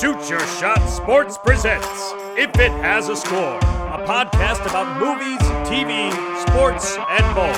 [0.00, 6.10] Shoot Your Shot Sports presents If It Has a Score, a podcast about movies, TV,
[6.48, 7.52] sports, and more.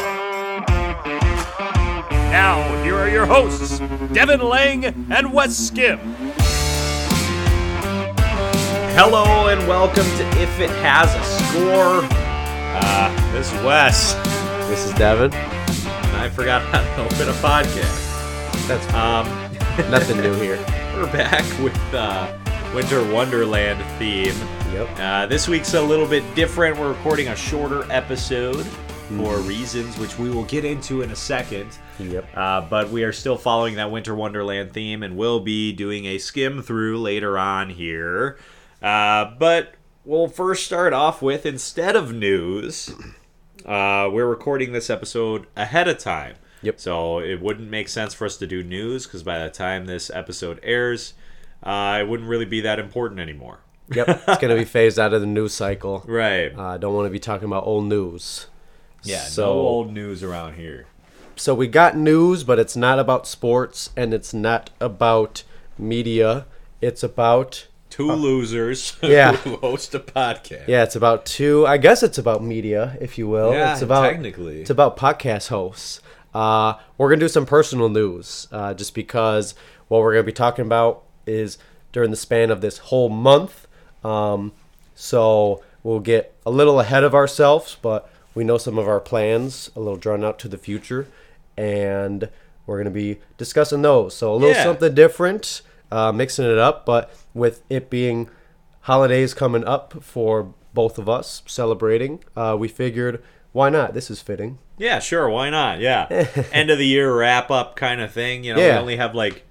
[2.31, 3.79] Now, here are your hosts,
[4.13, 5.99] Devin Lange and Wes Skym.
[8.97, 12.01] Hello and welcome to If It Has a Score.
[12.83, 14.15] Uh, this is Wes,
[14.69, 15.33] This is Devin.
[15.35, 18.67] and I forgot how to open a podcast.
[18.69, 19.27] That's Um,
[19.91, 20.59] nothing new here.
[21.01, 22.31] We're back with uh,
[22.75, 24.35] Winter Wonderland theme.
[24.71, 24.89] Yep.
[24.99, 26.79] Uh, this week's a little bit different.
[26.79, 29.49] We're recording a shorter episode for Hmm.
[29.49, 31.71] reasons which we will get into in a second.
[31.99, 32.29] Yep.
[32.37, 36.17] Uh, but we are still following that Winter Wonderland theme and we'll be doing a
[36.17, 38.39] Skym through later on here.
[38.83, 42.91] Uh, but we'll first start off with instead of news,
[43.65, 46.35] uh, we're recording this episode ahead of time.
[46.63, 46.79] Yep.
[46.81, 50.11] So it wouldn't make sense for us to do news because by the time this
[50.11, 51.15] episode airs,
[51.63, 53.61] uh, it wouldn't really be that important anymore.
[53.93, 54.09] Yep.
[54.29, 56.05] It's gonna be phased out of the news cycle.
[56.07, 56.53] Right.
[56.57, 58.47] I uh, don't want to be talking about old news.
[59.03, 59.23] yeah.
[59.23, 60.87] So no old news around here.
[61.37, 65.43] so we got news, but it's not about sports and it's not about
[65.79, 66.47] media.
[66.81, 69.33] It's about Two losers Yeah.
[69.35, 70.69] who host a podcast.
[70.69, 71.67] yeah, it's about two.
[71.67, 73.53] I guess it's about media, if you will.
[73.53, 74.61] Yeah, it's about technically.
[74.61, 76.01] It's about podcast hosts.
[76.35, 79.55] Uh, we're gonna do some personal news, uh, just because
[79.89, 81.59] what we're gonna be talking about is
[81.93, 83.67] during the span of this whole month.
[84.05, 84.53] Um,
[84.95, 89.71] so we'll get a little ahead of ourselves, but we know some of our plans,
[89.75, 91.07] a little drawn out to the future,
[91.57, 92.29] and
[92.67, 94.15] we're gonna be discussing those.
[94.15, 94.63] So a little Yeah.
[94.65, 98.31] something different, uh, mixing it up, but with it being
[98.83, 103.21] holidays coming up for both of us celebrating, uh, we figured
[103.53, 103.95] why not?
[103.95, 104.59] This is fitting.
[104.81, 105.29] Yeah, sure.
[105.29, 105.79] Why not?
[105.81, 106.07] Yeah.
[106.53, 108.45] End of the year wrap up kind of thing.
[108.45, 109.45] You know, we only have like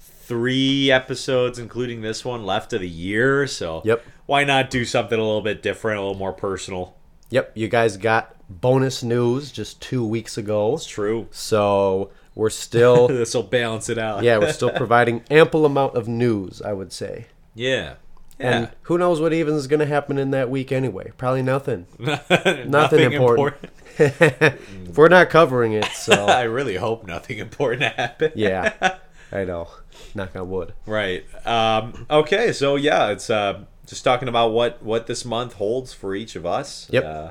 [0.00, 3.46] three episodes, including this one, left of the year.
[3.46, 4.04] So, Yep.
[4.26, 6.94] why not do something a little bit different, a little more personal?
[7.30, 10.74] Yep, you guys got bonus news just two weeks ago.
[10.74, 11.26] It's true.
[11.30, 14.22] So we're still, this will balance it out.
[14.22, 17.26] yeah, we're still providing ample amount of news, I would say.
[17.54, 17.94] yeah.
[18.40, 18.50] Yeah.
[18.58, 21.12] And who knows what even is going to happen in that week anyway?
[21.16, 21.86] Probably nothing.
[22.00, 23.70] nothing, important.
[23.98, 28.32] If we're not covering it, so I really hope nothing important happened.
[28.36, 28.98] yeah,
[29.32, 29.68] I know.
[30.14, 30.74] Knock on wood.
[30.86, 31.24] Right.
[31.46, 32.52] Um, okay.
[32.52, 36.44] So yeah, it's uh, just talking about what what this month holds for each of
[36.44, 36.88] us.
[36.90, 37.04] Yep.
[37.04, 37.30] Uh,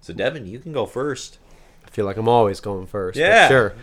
[0.00, 1.38] so Devin, you can go first.
[1.86, 3.18] I feel like I'm always going first.
[3.18, 3.48] Yeah.
[3.48, 3.74] sure.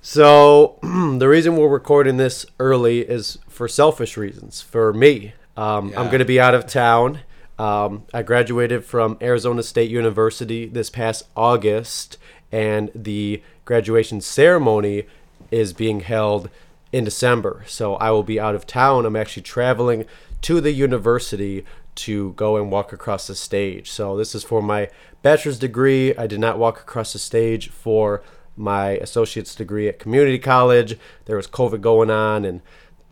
[0.00, 4.60] So the reason we're recording this early is for selfish reasons.
[4.60, 7.20] For me, um, I'm going to be out of town.
[7.62, 12.18] Um, I graduated from Arizona State University this past August,
[12.50, 15.04] and the graduation ceremony
[15.52, 16.50] is being held
[16.90, 17.62] in December.
[17.68, 19.06] So I will be out of town.
[19.06, 20.06] I'm actually traveling
[20.40, 21.64] to the university
[21.94, 23.92] to go and walk across the stage.
[23.92, 24.90] So this is for my
[25.22, 26.16] bachelor's degree.
[26.16, 28.24] I did not walk across the stage for
[28.56, 30.98] my associate's degree at community college.
[31.26, 32.60] There was COVID going on and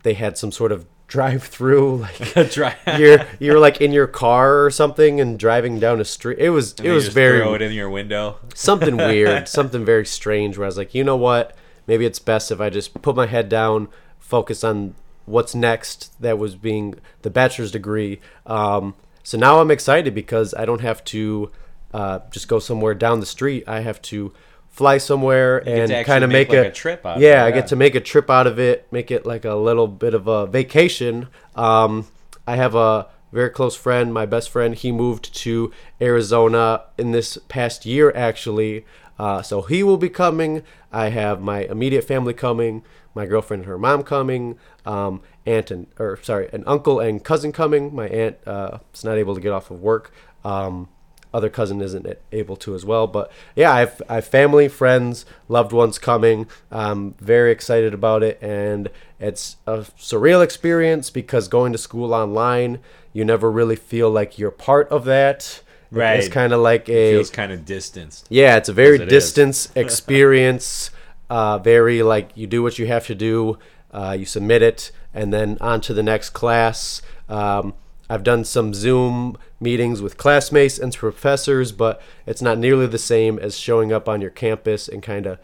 [0.03, 2.55] they had some sort of drive through like
[2.97, 6.39] you're you're like in your car or something and driving down a street.
[6.39, 8.37] It was it was very throw it in your window.
[8.55, 11.55] something weird, something very strange where I was like, you know what?
[11.85, 13.89] Maybe it's best if I just put my head down,
[14.19, 14.95] focus on
[15.25, 16.13] what's next.
[16.21, 18.21] That was being the bachelor's degree.
[18.45, 21.51] Um, so now I'm excited because I don't have to
[21.93, 23.65] uh, just go somewhere down the street.
[23.67, 24.31] I have to
[24.71, 27.51] fly somewhere and kind of make, make, like, a, a trip out of yeah, I
[27.51, 30.27] get to make a trip out of it, make it like a little bit of
[30.27, 31.27] a vacation.
[31.55, 32.07] Um,
[32.47, 34.73] I have a very close friend, my best friend.
[34.73, 35.71] He moved to
[36.01, 38.85] Arizona in this past year, actually.
[39.19, 40.63] Uh, so he will be coming.
[40.91, 42.83] I have my immediate family coming,
[43.13, 47.51] my girlfriend and her mom coming, um, aunt and or sorry, an uncle and cousin
[47.51, 47.93] coming.
[47.93, 50.11] My aunt uh, is not able to get off of work.
[50.43, 50.89] Um,
[51.33, 53.07] other cousin isn't able to as well.
[53.07, 56.47] But yeah, I have, I have family, friends, loved ones coming.
[56.71, 62.79] I'm very excited about it, and it's a surreal experience because going to school online,
[63.13, 65.61] you never really feel like you're part of that.
[65.91, 66.19] Right.
[66.19, 68.25] It's kind of like a Feels kind of distanced.
[68.29, 70.89] yeah, it's a very distance experience.
[71.29, 73.57] Uh, very like you do what you have to do,
[73.91, 77.01] uh, you submit it, and then on to the next class.
[77.29, 77.73] Um,
[78.09, 83.39] I've done some Zoom meetings with classmates and professors, but it's not nearly the same
[83.39, 85.39] as showing up on your campus and kind of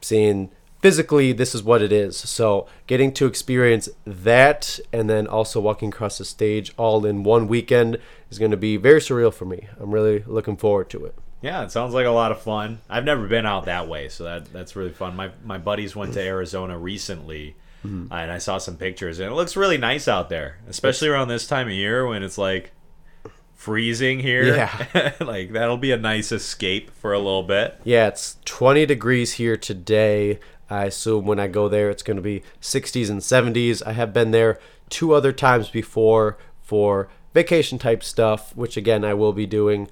[0.00, 0.50] seeing
[0.80, 2.16] physically this is what it is.
[2.16, 7.46] So getting to experience that and then also walking across the stage all in one
[7.48, 7.98] weekend
[8.30, 9.68] is going to be very surreal for me.
[9.78, 11.14] I'm really looking forward to it.
[11.40, 12.80] Yeah, it sounds like a lot of fun.
[12.88, 15.16] I've never been out that way, so that that's really fun.
[15.16, 19.34] My my buddies went to Arizona recently Uh, and I saw some pictures, and it
[19.34, 22.70] looks really nice out there, especially around this time of year when it's like
[23.62, 24.56] freezing here.
[24.56, 25.12] Yeah.
[25.20, 27.80] like that'll be a nice escape for a little bit.
[27.84, 30.40] Yeah, it's 20 degrees here today.
[30.68, 33.86] I assume when I go there, it's going to be 60s and 70s.
[33.86, 39.14] I have been there two other times before for vacation type stuff, which again, I
[39.14, 39.88] will be doing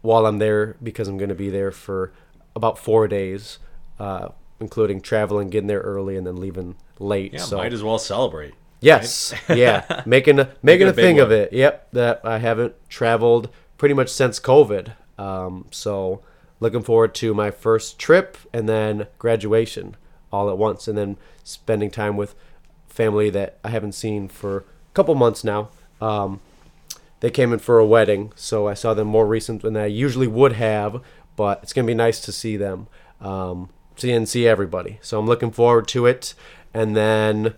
[0.00, 2.12] while I'm there because I'm going to be there for
[2.56, 3.58] about four days,
[4.00, 7.34] uh, including traveling, getting there early, and then leaving late.
[7.34, 8.54] Yeah, so might as well celebrate.
[8.82, 11.52] Yes, yeah, making a, making a thing of it.
[11.52, 13.48] Yep, that I haven't traveled
[13.78, 14.92] pretty much since COVID.
[15.18, 16.20] Um, so
[16.58, 19.96] looking forward to my first trip and then graduation
[20.32, 22.34] all at once, and then spending time with
[22.88, 24.64] family that I haven't seen for a
[24.94, 25.70] couple months now.
[26.00, 26.40] Um,
[27.20, 30.26] they came in for a wedding, so I saw them more recent than I usually
[30.26, 31.00] would have.
[31.36, 32.88] But it's gonna be nice to see them,
[33.20, 34.98] um, see and see everybody.
[35.02, 36.34] So I'm looking forward to it,
[36.74, 37.54] and then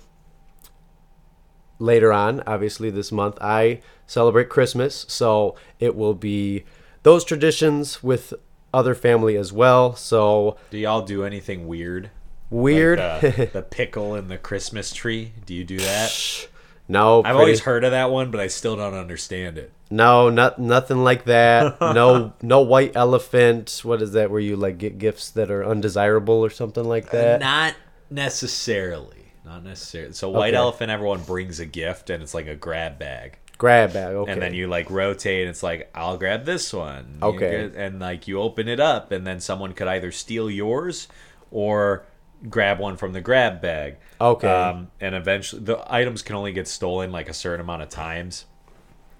[1.85, 6.65] later on, obviously this month, I celebrate Christmas, so it will be
[7.03, 8.33] those traditions with
[8.73, 9.95] other family as well.
[9.95, 12.11] So Do y'all do anything weird?
[12.51, 12.99] weird.
[12.99, 15.33] Like, uh, the pickle in the Christmas tree.
[15.47, 16.49] Do you do that?
[16.89, 19.73] no, I've pretty- always heard of that one, but I still don't understand it.
[19.91, 21.81] no, not nothing like that.
[21.81, 23.81] no, no white elephant.
[23.85, 24.31] What is that?
[24.31, 27.41] Where you like get gifts that are undesirable or something like that?
[27.41, 27.75] Not
[28.11, 29.14] necessarily.
[29.45, 30.13] Not necessarily.
[30.15, 30.57] So white Okay.
[30.57, 33.39] elephant, everyone brings a gift, and it's like a grab bag.
[33.59, 34.15] Grab bag.
[34.15, 34.33] Okay.
[34.33, 37.69] and then you like rotate and it's like i'll grab this one Okay.
[37.69, 41.07] get- and like you open it up and then someone could either steal yours
[41.53, 42.03] or
[42.51, 44.49] grab one from the grab bag Okay.
[44.49, 48.45] um, and eventually the items can only get stolen like a certain amount of times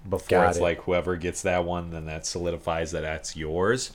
[0.07, 0.61] before Got it's it.
[0.63, 3.91] like whoever gets that one then that solidifies that that's yours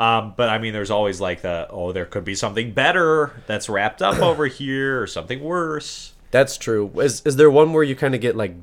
[0.00, 3.68] um, but I mean, there's always like the oh, there could be something better that's
[3.68, 6.14] wrapped up over here, or something worse.
[6.32, 6.90] That's true.
[7.00, 8.54] Is is there one where you kind of get like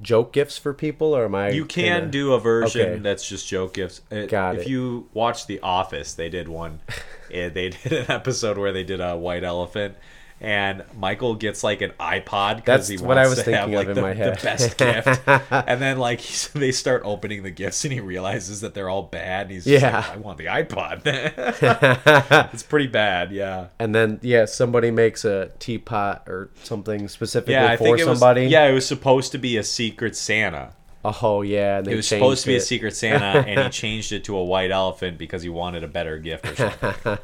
[0.00, 1.50] joke gifts for people, or am I?
[1.50, 2.98] You can kinda- do a version Okay.
[3.00, 4.00] that's just joke gifts.
[4.10, 4.68] Uh, Got if it.
[4.68, 6.80] you watch The Office, they did one.
[7.32, 9.96] eh, they did an episode where they did a white elephant,
[10.40, 13.74] and Michael gets like an iPod because That's he what I was to have thinking
[13.76, 14.38] like in the, my head.
[14.38, 15.20] the best gift.
[15.52, 19.02] and then like he's, they start opening the gifts, and he realizes that they're all
[19.02, 19.46] bad.
[19.46, 19.96] And he's just Yeah.
[19.98, 21.02] like, I want the iPod.
[22.52, 23.68] it's pretty bad, yeah.
[23.78, 28.42] And then yeah, somebody makes a teapot or something specifically Yeah, I for think somebody.
[28.44, 28.52] was.
[28.52, 30.72] Yeah, it was supposed to be a secret Santa.
[31.04, 32.60] Oh yeah, It was supposed to be a.
[32.60, 36.18] Secret Santa, and he changed it to a white elephant because he wanted a better
[36.18, 37.18] gift or something.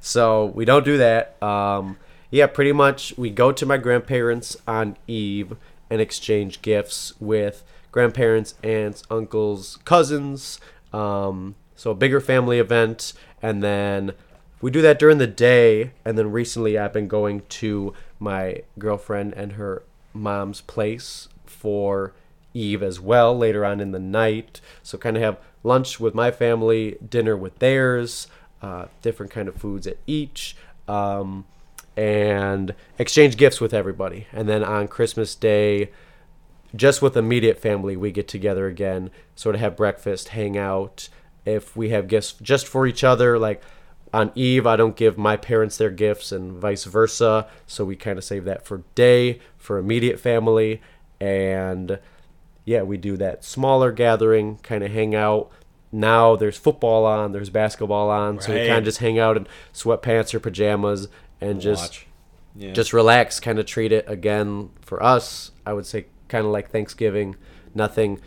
[0.00, 1.40] So we don't do that.
[1.42, 1.98] Um,
[2.32, 5.54] yeah, pretty much we go to my grandparents on Eve
[5.90, 7.62] and exchange gifts with
[7.92, 10.58] grandparents, aunts, uncles, cousins.
[10.94, 13.12] Um, so a bigger family event,
[13.42, 14.14] and then
[14.62, 15.92] we do that during the day.
[16.06, 19.82] And then recently, I've been going to my girlfriend and her
[20.14, 22.14] mom's place for
[22.54, 24.62] Eve as well later on in the night.
[24.82, 28.26] So kind of have lunch with my family, dinner with theirs,
[28.62, 30.56] uh, different kind of foods at each,
[30.88, 31.44] um,
[31.96, 34.26] and exchange gifts with everybody.
[34.32, 35.90] And then on Christmas Day,
[36.74, 41.08] just with immediate family, we get together again, sort of have breakfast, hang out.
[41.44, 43.62] If we have gifts just for each other, like
[44.12, 47.46] on Eve, I don't give my parents their gifts and vice versa.
[47.66, 50.80] So we kind of save that for day for immediate family.
[51.20, 51.98] And
[52.64, 55.50] yeah, we do that smaller gathering, kind of hang out.
[55.90, 59.46] Now there's football on, there's basketball on, so we kind of just hang out in
[59.74, 61.08] sweatpants or pajamas
[61.42, 62.04] and just.
[62.54, 62.72] Yeah.
[62.72, 65.52] just relax, kind of treat it again for us.
[65.64, 67.36] I would say kind of like Thanksgiving,
[67.74, 68.20] nothing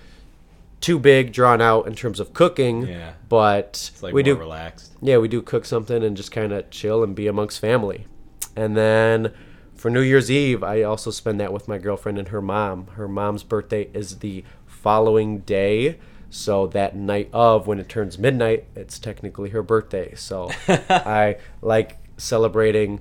[0.81, 2.88] too big, drawn out in terms of cooking.
[2.88, 3.13] Yeah.
[3.29, 4.93] but it's like we do relaxed.
[5.01, 8.07] yeah, we do cook something and just kind of chill and be amongst family.
[8.55, 9.31] And then
[9.75, 12.88] for New Year's Eve, I also spend that with my girlfriend and her mom.
[12.95, 16.00] Her mom's birthday is the following day.
[16.29, 20.15] So that night of, when it turns midnight, it's technically her birthday.
[20.15, 23.00] So I like celebrating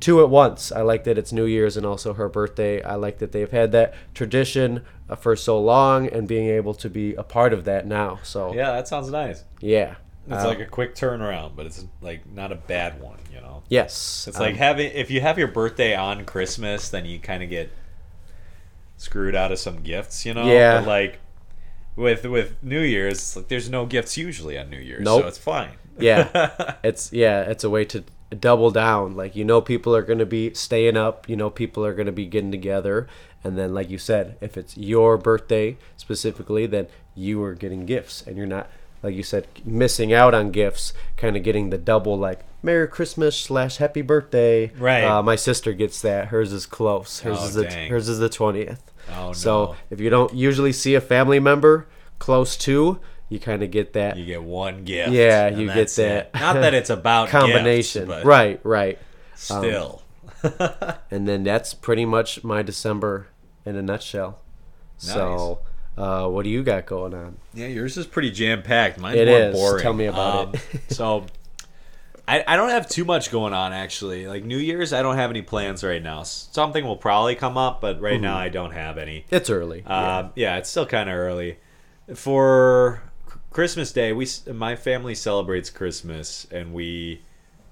[0.00, 0.72] two at once.
[0.72, 2.82] I like that it's New Year's and also her birthday.
[2.82, 6.90] I like that they've had that tradition uh, for so long and being able to
[6.90, 8.18] be a part of that now.
[8.22, 9.44] So Yeah, that sounds nice.
[9.60, 9.94] yeah.
[10.28, 13.62] It's Uh, like a quick turnaround, but it's like not a bad one, you know.
[13.68, 14.26] yes.
[14.28, 17.50] It's like Um, having if you have your birthday on Christmas, then you kind of
[17.50, 17.70] get
[18.96, 20.44] screwed out of some gifts, you know.
[20.46, 20.78] Yeah.
[20.80, 21.18] But like
[21.96, 25.22] with with New Year's, like there's no gifts usually on New Year's, Nope.
[25.22, 25.70] so it's fine.
[25.98, 28.02] yeah it's yeah it's a way to
[28.40, 31.84] double down like you know people are going to be staying up you know people
[31.84, 33.06] are going to be getting together
[33.44, 38.22] and then like you said if it's your birthday specifically then you are getting gifts
[38.26, 38.68] and you're not
[39.04, 43.36] like you said, missing out on gifts, kind of getting the double like Merry Christmas
[43.36, 44.68] slash Happy Birthday.
[44.78, 45.02] Right.
[45.02, 46.28] Uh, my sister gets that.
[46.28, 47.18] Hers is close.
[47.18, 47.90] Hers Oh, is the dang.
[47.90, 48.80] hers is the twentieth.
[49.10, 49.76] Oh, So no.
[49.90, 51.88] if you don't usually see a family member
[52.20, 53.00] close to,
[53.32, 55.10] you kind of get that You get one gift.
[55.10, 56.30] Yeah, you get that.
[56.34, 56.40] it.
[56.40, 58.06] Not that it's about combination.
[58.08, 58.98] gifts, right, right.
[59.34, 60.02] Still.
[61.10, 63.28] And then that's pretty much my December
[63.64, 64.38] in a nutshell.
[65.04, 65.12] Nice.
[65.14, 65.60] So,
[65.96, 67.36] uh, what do you got going on?
[67.54, 68.98] Yeah, yours is pretty jam packed.
[68.98, 69.54] Mine's It more is.
[69.54, 69.82] boring.
[69.82, 70.92] Tell me about Um, it.
[70.92, 71.26] so,
[72.26, 74.26] I, I don't have too much going on actually.
[74.26, 76.22] Like New Year's, I don't have any plans right now.
[76.22, 78.42] Something will probably come up, but right now Mm-hmm.
[78.44, 79.24] I don't have any.
[79.30, 79.84] It's early.
[79.84, 80.56] Um, yeah.
[80.58, 81.58] it's still kind of early.
[82.14, 83.02] For
[83.52, 87.20] Christmas Day, we my family celebrates Christmas, and we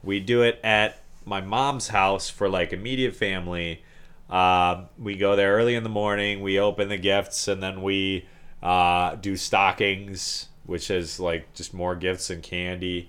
[0.03, 3.83] we do it at my mom's house for like immediate family.
[4.29, 6.43] Uh, we go there early in the morning.
[6.43, 8.27] We open the gifts, and then we
[8.63, 13.05] uh, do stockings, which is like just more gifts and candy.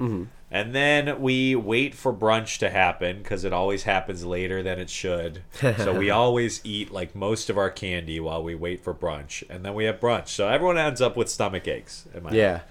[0.49, 4.89] And then we wait for brunch to happen because it always happens later than it
[4.89, 5.43] should.
[5.61, 9.63] so we always eat like most of our candy while we wait for brunch, and
[9.63, 10.29] then we have brunch.
[10.29, 12.07] So everyone ends up with stomach aches.
[12.15, 12.61] in my yeah.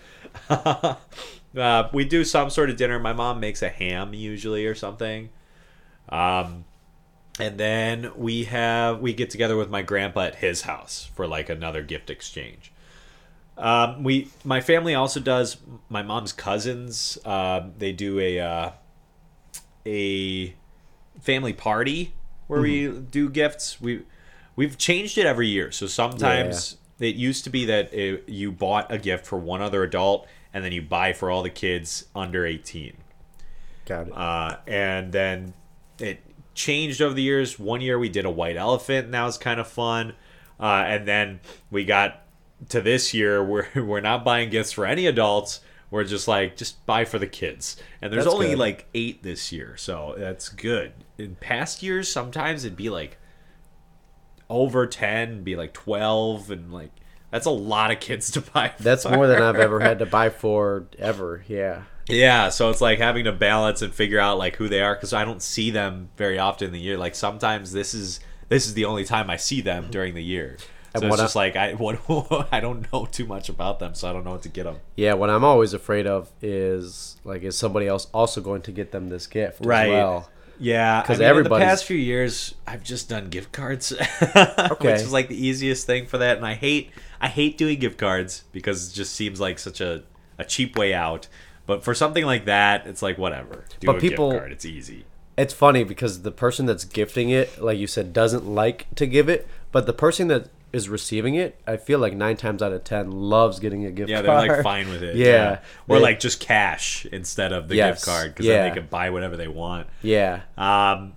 [1.56, 2.98] uh, we do some sort of dinner.
[2.98, 5.30] My mom makes a ham usually or something.
[6.08, 6.64] Um,
[7.38, 11.48] and then we have we get together with my grandpa at his house for like
[11.48, 12.72] another gift exchange.
[13.60, 17.18] Um, we my family also does my mom's cousins.
[17.24, 18.70] Um, they do a uh,
[19.86, 20.54] a
[21.20, 22.14] family party
[22.46, 23.80] where we do gifts.
[23.80, 24.02] We
[24.56, 25.70] we've changed it every year.
[25.70, 29.82] So sometimes it used to be that it, you bought a gift for one other
[29.82, 32.96] adult and then you buy for all the kids under 18.
[33.86, 34.12] Got it.
[34.16, 35.54] Uh, and then
[35.98, 36.20] it
[36.54, 37.58] changed over the years.
[37.58, 40.14] One year we did a white elephant, and that was kind of fun.
[40.58, 41.40] Uh, and then
[41.70, 42.26] we got
[42.68, 45.60] to this year where we're not buying gifts for any adults.
[45.90, 47.76] We're just like, just buy for the kids.
[48.00, 48.58] And there's That's only good.
[48.58, 50.92] like eight this year, so that's good.
[51.18, 53.18] In past years, sometimes it'd be like
[54.48, 56.90] over 10, be like 12, and like,
[57.30, 58.72] that's a lot of kids to buy.
[58.78, 59.10] That's for.
[59.10, 61.44] more than I've ever had to buy for ever.
[61.48, 61.82] Yeah.
[62.08, 65.12] Yeah, so it's like having to balance and figure out like who they are because
[65.12, 66.98] I don't see them very often in the year.
[66.98, 70.56] Like sometimes this is this is the only time I see them during the year.
[70.92, 73.94] And So it's I- just like I what I don't know too much about them,
[73.94, 74.76] so I don't know what to get them.
[74.96, 78.90] Yeah, what I'm always afraid of is like, is somebody else also going to get
[78.92, 79.60] them this gift?
[79.60, 80.30] As well?
[80.62, 83.92] Yeah, 'Cause I mean, in the past few years, I've just done gift cards,
[84.22, 84.92] Okay.
[84.92, 86.36] which is like the easiest thing for that.
[86.36, 90.02] And I hate, I hate doing gift cards because it just seems like such a,
[90.38, 91.28] a cheap way out.
[91.66, 93.64] But for something like that, it's like whatever.
[93.78, 95.04] Do But a people- gift card; it's easy.
[95.38, 99.30] It's funny because the person that's gifting it, like you said, doesn't like to give
[99.30, 102.84] it, but the person that is receiving it, I feel like nine times out of
[102.84, 104.24] ten loves getting a gift card.
[104.24, 105.16] Yeah, they're like fine with it.
[105.16, 105.58] Yeah.
[105.88, 107.96] Or They- like just cash instead of the Yes.
[107.96, 109.88] gift card because then they can buy whatever they want.
[110.02, 110.42] Yeah.
[110.56, 111.14] Um,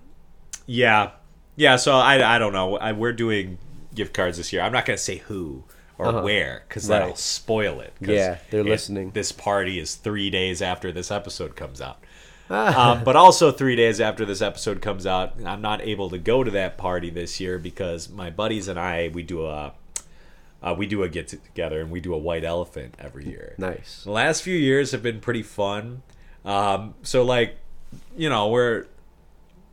[0.66, 1.10] yeah,
[1.56, 1.76] yeah.
[1.76, 2.76] So I, I don't know.
[2.76, 3.58] I, we're doing
[3.94, 4.62] gift cards this year.
[4.62, 5.64] I'm not gonna say who
[5.98, 6.22] or Uh-huh.
[6.22, 6.98] where because Right.
[7.00, 7.92] that'll spoil it.
[8.00, 9.12] Yeah, they're listening.
[9.12, 11.98] This party is three days after this episode comes out.
[12.76, 16.44] um, but also three days after this episode comes out, I'm not able to go
[16.44, 19.72] to that party this year because my buddies and I we do a
[20.62, 23.54] uh, we do a get together and we do a white elephant every year.
[23.58, 24.02] Nice.
[24.04, 26.02] The last few years have been pretty fun.
[26.44, 27.58] Um, so like,
[28.16, 28.86] you know, we're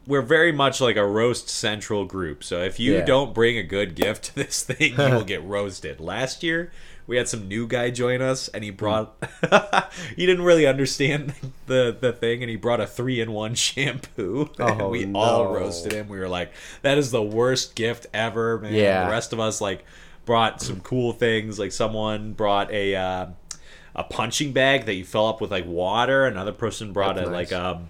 [0.08, 2.44] we're very much like a roast central group.
[2.44, 3.06] So if you Yeah.
[3.06, 6.00] don't bring a good gift to this thing, you will get roasted.
[6.02, 6.72] Last year,
[7.08, 9.16] we had some new guy join us, and he brought.
[10.16, 11.34] he didn't really understand
[11.68, 14.50] the the thing, and he brought a three in one shampoo.
[14.60, 16.08] and Oh, we all roasted him.
[16.10, 19.06] We were like, "That is the worst gift ever, man." Yeah.
[19.06, 19.86] The rest of us like
[20.26, 21.60] brought some cool things.
[21.60, 22.96] Like someone brought a.
[22.96, 23.26] Uh,
[23.94, 26.26] a punching bag that you fill up with like water.
[26.26, 27.52] Another person brought That's a nice.
[27.52, 27.90] like um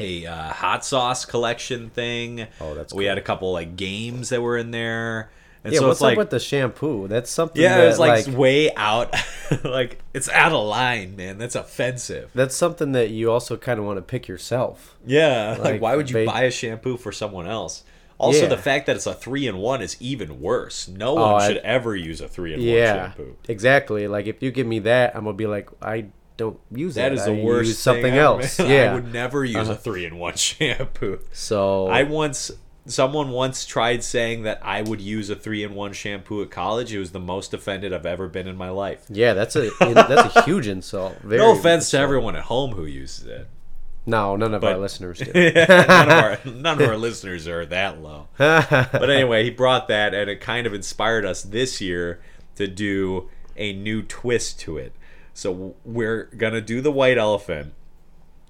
[0.00, 2.46] a uh, hot sauce collection thing.
[2.62, 3.08] Oh, that's we cool.
[3.10, 5.30] had a couple like games that were in there.
[5.64, 7.08] And Yeah, so what's it's like up with the shampoo?
[7.08, 9.12] That's something yeah, that it's like, like, way out.
[9.64, 11.38] like it's out of line, man.
[11.38, 12.30] That's offensive.
[12.34, 14.96] that's something that you also kind of want to pick yourself.
[15.06, 17.82] Yeah, like, Like, why would you buy a shampoo for someone else?
[18.18, 18.48] Also, Yeah.
[18.48, 20.88] the fact that it's a three in one is even worse.
[20.88, 23.36] No Oh, one I- should ever use a three in one Yeah, shampoo.
[23.48, 24.08] exactly.
[24.08, 27.10] Like if you give me that, I'm gonna be like, I don't use that.
[27.10, 27.68] That is the I worst.
[27.68, 28.58] Use something thing else.
[28.58, 28.64] Yeah.
[28.66, 28.74] Uh-huh.
[28.90, 31.20] I would never use a three in one shampoo.
[31.32, 32.50] so I once
[32.88, 36.92] someone once tried saying that I would use a three in one shampoo at college.
[36.92, 39.04] It was the most offended I've ever been in my life.
[39.08, 41.16] yeah, that's a that's a huge insult.
[41.20, 43.48] Very No offense to everyone at home who uses it.
[44.06, 45.30] No, none of our listeners do.
[45.54, 48.28] none of our none of our listeners are that low.
[48.38, 52.20] But anyway, he brought that, and it kind of inspired us this year
[52.56, 54.92] to do a new twist to it.
[55.34, 57.74] So we're gonna do the white elephant,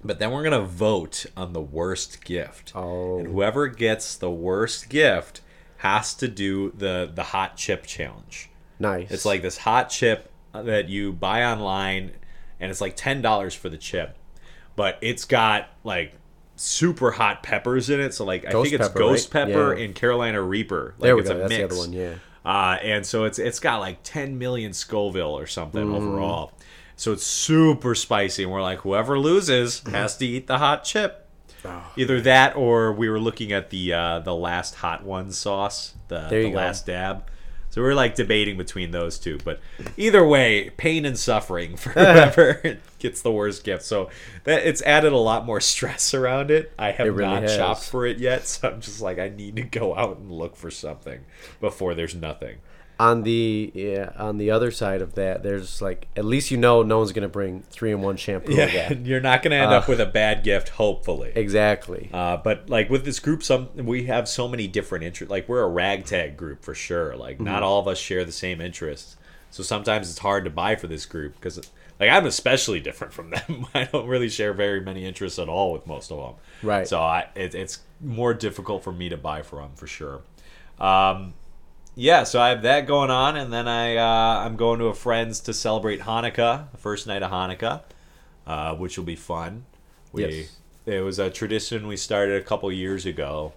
[0.03, 2.71] but then we're gonna vote on the worst gift.
[2.75, 3.19] Oh.
[3.19, 5.41] And whoever gets the worst gift
[5.77, 8.49] has to do the the hot chip challenge.
[8.79, 9.11] Nice.
[9.11, 12.11] It's like this hot chip that you buy online,
[12.59, 14.17] and it's like ten dollars for the chip,
[14.75, 16.13] but it's got like
[16.55, 18.13] super hot peppers in it.
[18.13, 19.47] So like I think it's pepper, ghost right?
[19.47, 19.85] pepper Yeah.
[19.85, 20.95] and Carolina Reaper.
[20.97, 21.35] Like There we it's go.
[21.35, 21.73] a That's the mix.
[21.73, 22.13] other one, yeah.
[22.45, 25.95] Uh, and so it's it's got like 10 million Scoville or something Mm.
[25.95, 26.53] overall.
[26.99, 31.25] So it's super spicy, and we're like, whoever loses has to eat the hot chip.
[31.63, 31.93] Oh.
[31.95, 36.27] Either that, or we were looking at the uh, the last hot one sauce, the,
[36.27, 37.23] the last dab.
[37.69, 39.61] So we are like debating between those two, but
[39.95, 43.83] either way, pain and suffering for whoever gets the worst gift.
[43.83, 44.09] So
[44.43, 46.73] that it's added a lot more stress around it.
[46.77, 47.55] I have It really not has.
[47.55, 50.57] shopped for it yet, so I'm just like I need to go out and look
[50.57, 51.21] for something
[51.61, 52.57] before there's nothing.
[52.99, 56.83] On the yeah on the other side of that, there's like at least you know
[56.83, 59.05] no one's gonna bring three in one shampoo Yeah, again.
[59.05, 61.31] you're not going to end up with a bad gift, hopefully.
[61.33, 62.09] Exactly.
[62.11, 65.31] Uh, but like with this group, some we have so many different interests.
[65.31, 67.15] Like we're a ragtag group for sure.
[67.15, 69.15] Like not all of us share the same interests,
[69.49, 71.57] so sometimes it's hard to buy for this group because
[71.99, 73.65] like I'm especially different from them.
[73.73, 76.33] I don't really share very many interests at all with most of them.
[76.61, 76.87] Right.
[76.87, 80.21] So I, it, it's more difficult for me to buy for them for sure.
[80.79, 81.33] Um,
[81.99, 84.93] yeah, so I have that going on, and then I uh, I'm going to a
[84.93, 87.81] friend's to celebrate Hanukkah, the first night of Hanukkah,
[88.47, 89.65] uh, which will be fun.
[90.13, 90.57] We Yes.
[90.85, 93.51] it was a tradition we started a couple years ago.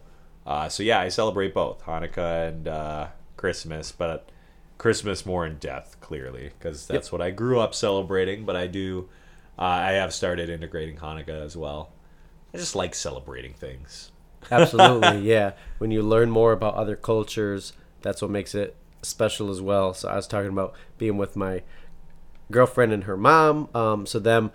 [0.44, 3.06] Uh, so yeah, I celebrate both Hanukkah and uh,
[3.36, 4.28] Christmas, but
[4.76, 8.44] Christmas more in depth, clearly, because that's what I grew up celebrating.
[8.44, 9.08] But I do,
[9.56, 11.92] uh, I have started integrating Hanukkah as well.
[12.52, 14.10] I just like celebrating things.
[14.50, 15.52] Absolutely, yeah.
[15.78, 17.72] When you learn more about other cultures,
[18.02, 19.94] that's what makes it special as well.
[19.94, 21.62] So I was talking about being with my
[22.50, 23.68] girlfriend and her mom.
[23.74, 24.52] Um, so them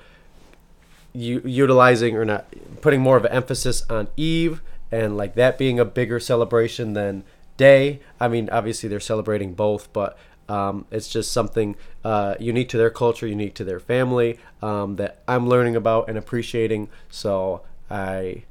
[1.13, 2.46] u- utilizing or not
[2.82, 4.62] putting more of an emphasis on Eve
[4.92, 7.24] and like that being a bigger celebration than
[7.58, 8.00] day.
[8.20, 11.75] I mean, obviously they're celebrating both, but um, it's just something
[12.06, 16.17] uh, unique to their culture, unique to their family um, that I'm learning about and
[16.17, 16.88] appreciating.
[17.10, 18.43] So I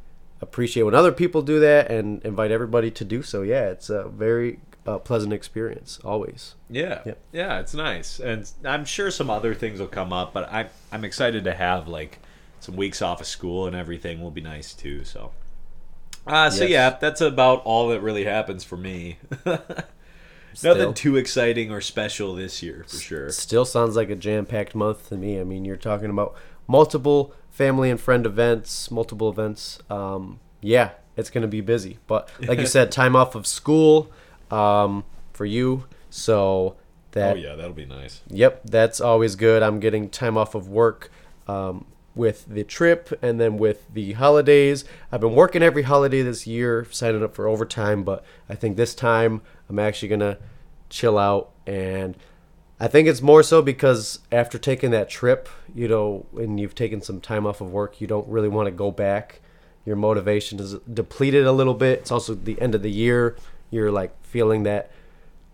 [0.42, 3.40] appreciate when other people do that and invite everybody to do so.
[3.42, 6.54] Yeah, it's a very uh, pleasant experience always.
[6.70, 7.18] Yeah, Yep.
[7.32, 10.32] yeah, it's nice, and I'm sure some other things will come up.
[10.32, 12.18] But I'm I'm excited to have like
[12.60, 15.04] some weeks off of school and everything will be nice too.
[15.04, 15.30] So,
[16.26, 16.70] uh, so Yes.
[16.70, 19.18] yeah, that's about all that really happens for me.
[20.62, 23.30] Nothing too exciting or special this year for sure.
[23.30, 25.38] Still sounds like a jam-packed month to me.
[25.38, 26.34] I mean, you're talking about
[26.66, 29.78] multiple family and friend events, multiple events.
[29.90, 31.98] Um, yeah, it's gonna be busy.
[32.06, 34.10] But like you said, time off of school
[34.50, 35.86] um, for you.
[36.10, 36.76] So
[37.12, 37.36] that.
[37.36, 38.22] Oh yeah, that'll be nice.
[38.28, 39.62] Yep, that's always good.
[39.62, 41.10] I'm getting time off of work
[41.48, 44.84] um, with the trip and then with the holidays.
[45.12, 48.94] I've been working every holiday this year, signing up for overtime, but I think this
[48.94, 50.38] time I'm actually going to
[50.88, 51.50] chill out.
[51.66, 52.16] And
[52.80, 57.00] I think it's more so because after taking that trip, you know, and you've taken
[57.00, 59.40] some time off of work, you don't really want to go back.
[59.84, 62.00] Your motivation is depleted a little bit.
[62.00, 63.36] It's also the end of the year.
[63.70, 64.90] You're like feeling that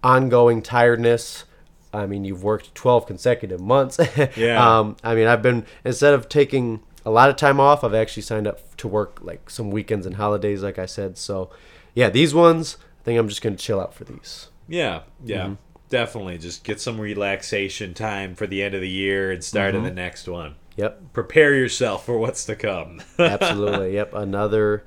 [0.03, 1.45] ongoing tiredness.
[1.93, 3.97] I mean, you've worked 12 consecutive months.
[4.37, 4.79] Yeah.
[4.79, 8.25] um, I mean, I've been, instead of taking a lot of time off, I've actually
[8.25, 11.17] signed up to work like some weekends and holidays, like I said.
[11.17, 11.51] So,
[11.95, 14.49] yeah, these ones, I think I'm just going to chill out for these.
[14.67, 15.55] Yeah, yeah, Mm-hmm.
[15.91, 16.39] definitely.
[16.39, 19.85] Just get some relaxation time for the end of the year and start Mm-hmm.
[19.85, 20.57] of the next one.
[20.77, 21.13] Yep.
[21.13, 23.01] Prepare yourself for what's to come.
[23.19, 23.95] Absolutely.
[23.95, 24.13] yep.
[24.13, 24.83] Another,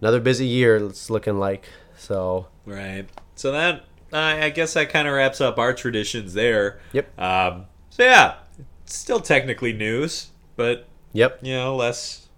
[0.00, 1.66] another busy year it's looking like.
[1.96, 3.06] So, Right.
[3.34, 6.80] So that I I guess that kind of wraps up our traditions there.
[6.92, 7.18] Yep.
[7.18, 8.36] Um, so yeah,
[8.82, 11.38] it's still technically news, but yep.
[11.42, 12.28] you know less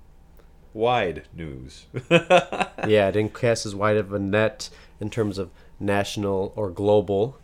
[0.73, 1.87] wide news.
[2.87, 4.69] Yeah, it didn't cast as wide of a net
[5.01, 7.37] in terms of national or global.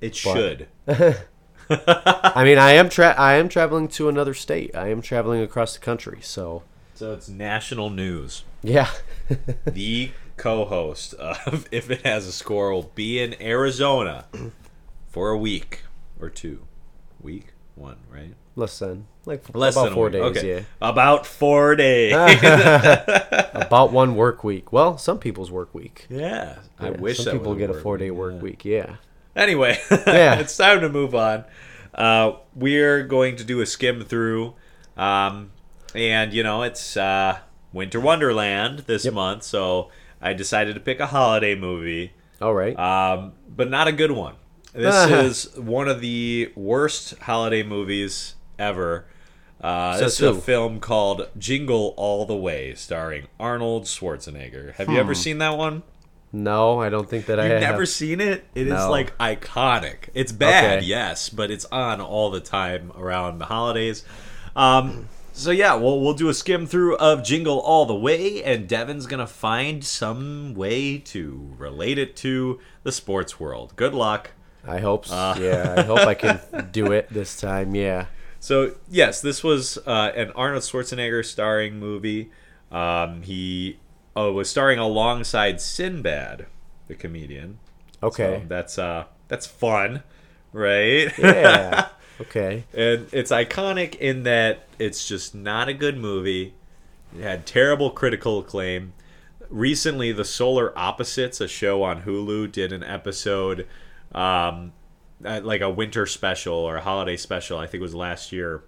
[0.00, 0.66] it should.
[1.70, 4.74] I mean, I am tra- I am traveling to another state.
[4.74, 6.18] I am traveling across the country.
[6.22, 6.62] So,
[6.98, 8.42] So it's national news.
[8.60, 8.90] yeah.
[9.64, 14.24] The co-host of If It Has a Score will be in Arizona
[15.06, 15.82] for a week
[16.20, 16.62] or two.
[17.20, 18.34] Week one, right?
[18.56, 20.22] Less than like Less about than four days.
[20.22, 20.54] Okay.
[20.56, 22.14] Yeah, About four days.
[23.54, 24.72] about one work week.
[24.72, 26.04] Well, some people's work week.
[26.10, 26.56] yeah.
[26.80, 28.40] I wish some that people get a four day work yeah.
[28.40, 28.64] week.
[28.64, 28.96] Yeah.
[29.36, 30.40] Anyway, Yeah.
[30.40, 31.44] it's time to move on.
[31.94, 34.54] Uh, we're going to do a Skym through,
[34.96, 35.52] um,
[35.94, 37.38] and you know it's uh,
[37.72, 39.14] Winter Wonderland this Yep.
[39.14, 42.78] month, so I decided to pick a holiday movie, All right.
[42.78, 44.34] um, but not a good one.
[44.72, 45.10] This
[45.54, 49.06] is one of the worst holiday movies ever.
[49.60, 54.74] Uh, Says this is a film called Jingle All the Way, starring Arnold Schwarzenegger.
[54.74, 55.20] Have you ever Hmm.
[55.20, 55.82] seen that one?
[56.32, 57.72] No, I don't think that I You've have.
[57.72, 58.44] never seen it?
[58.54, 58.90] It is No.
[58.90, 60.10] like iconic.
[60.14, 60.86] It's bad, Okay.
[60.86, 64.04] yes, but it's on all the time around the holidays.
[64.54, 68.68] Um, so yeah, we'll we'll do a Skym through of Jingle All the Way, and
[68.68, 73.74] Devin's gonna find some way to relate it to the sports world.
[73.76, 74.32] Good luck.
[74.66, 75.06] I hope.
[75.06, 75.14] So.
[75.14, 75.36] Uh.
[75.40, 76.40] yeah, I hope I can
[76.72, 77.74] do it this time.
[77.74, 78.06] Yeah.
[78.40, 82.30] So yes, this was uh, an Arnold Schwarzenegger starring movie.
[82.72, 83.78] Um, he
[84.16, 86.46] uh, was starring alongside Sinbad,
[86.88, 87.58] the comedian.
[88.02, 88.40] Okay.
[88.42, 90.02] So that's uh, that's fun,
[90.52, 91.16] right?
[91.16, 91.88] yeah.
[92.20, 92.64] Okay.
[92.74, 96.54] and it's iconic in that it's just not a good movie.
[97.16, 98.92] It had terrible critical acclaim.
[99.48, 103.66] Recently, The Solar Opposites, a show on Hulu, did an episode,
[104.12, 104.72] um,
[105.24, 108.62] uh, like a winter special or a holiday special, I think it was last year,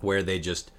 [0.00, 0.70] where they just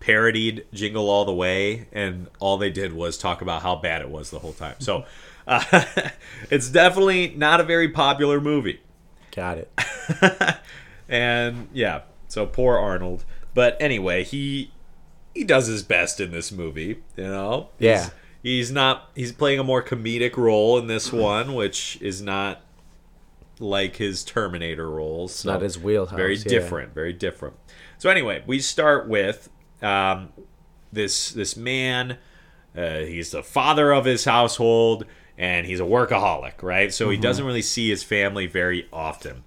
[0.00, 4.10] parodied Jingle All the Way, and all they did was talk about how bad it
[4.10, 4.76] was the whole time.
[4.80, 5.04] So
[5.46, 5.84] uh,
[6.50, 8.80] it's definitely not a very popular movie.
[9.30, 9.70] Got it.
[11.10, 13.24] and yeah, so poor Arnold.
[13.52, 14.70] But anyway, he
[15.34, 17.02] he does his best in this movie.
[17.16, 18.02] You know, Yeah.
[18.04, 18.10] He's,
[18.42, 19.10] he's not.
[19.14, 22.62] He's playing a more comedic role in this one, which is not
[23.58, 25.34] like his Terminator roles.
[25.34, 26.44] So not his wheelhouse, Very yeah.
[26.44, 26.94] different.
[26.94, 27.56] Very different.
[27.98, 29.50] So anyway, we start with
[29.82, 30.32] um,
[30.92, 32.16] this this man.
[32.76, 35.04] Uh, he's the father of his household,
[35.36, 36.94] and he's a workaholic, right?
[36.94, 37.22] So he Mm-hmm.
[37.22, 39.42] doesn't really see his family very often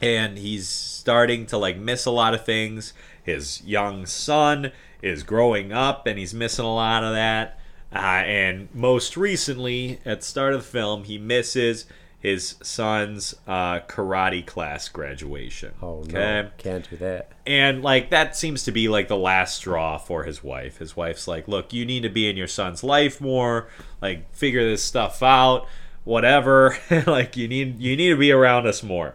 [0.00, 2.92] and he's starting to like miss a lot of things.
[3.22, 7.58] His young son is growing up, and he's missing a lot of that.
[7.92, 11.86] Uh, and most recently, at the start of the film, he misses
[12.18, 15.72] his son's uh, karate class graduation.
[15.80, 16.12] Oh okay?
[16.12, 17.30] no, can't do that.
[17.46, 20.78] And like that seems to be like the last straw for his wife.
[20.78, 23.68] His wife's like, "Look, you need to be in your son's life more.
[24.02, 25.66] Like figure this stuff out.
[26.04, 26.76] Whatever.
[27.06, 29.14] like you need you need to be around us more."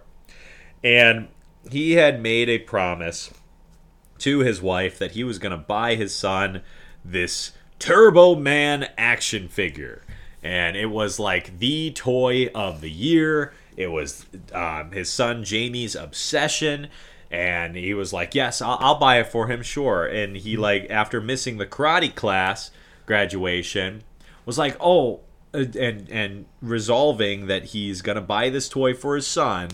[0.83, 1.27] And
[1.69, 3.31] he had made a promise
[4.19, 6.61] to his wife that he was going to buy his son
[7.03, 10.03] this Turbo Man action figure.
[10.43, 13.53] And it was like the toy of the year.
[13.77, 16.87] It was um, his son Jamie's obsession.
[17.29, 20.05] And he was like, Yes, I'll, I'll buy it for him, sure.
[20.05, 22.71] And he, like, after missing the karate class
[23.05, 24.03] graduation,
[24.45, 25.21] was like, Oh,
[25.53, 29.69] and, and resolving that he's going to buy this toy for his son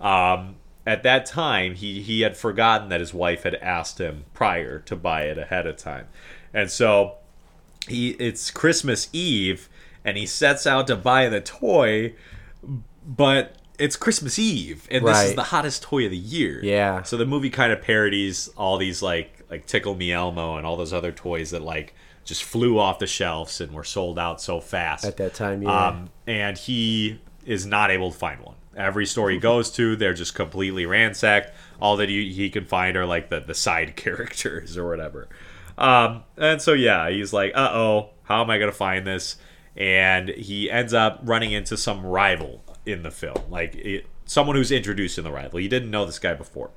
[0.00, 0.56] um,
[0.86, 4.96] at that time he he had forgotten that his wife had asked him prior to
[4.96, 6.06] buy it ahead of time
[6.54, 7.14] and so
[7.88, 9.68] he it's christmas eve
[10.04, 12.14] and he sets out to buy the toy
[13.06, 17.02] but it's christmas eve and this is the hottest toy of the year Yeah.
[17.02, 20.76] so the movie kind of parodies all these like like tickle me elmo and all
[20.76, 24.60] those other toys that like just flew off the shelves and were sold out so
[24.60, 25.86] fast At that time, yeah.
[25.88, 28.56] um, and he is not able to find one.
[28.78, 31.52] Every store he goes to, they're just completely ransacked.
[31.80, 35.28] All that he, he can find are like the, the side characters or whatever.
[35.76, 39.36] Um, and so, yeah, he's like, uh oh, how am I going to find this?
[39.76, 44.72] And he ends up running into some rival in the film, like it, someone who's
[44.72, 45.58] introduced in the rival.
[45.58, 46.70] He didn't know this guy before.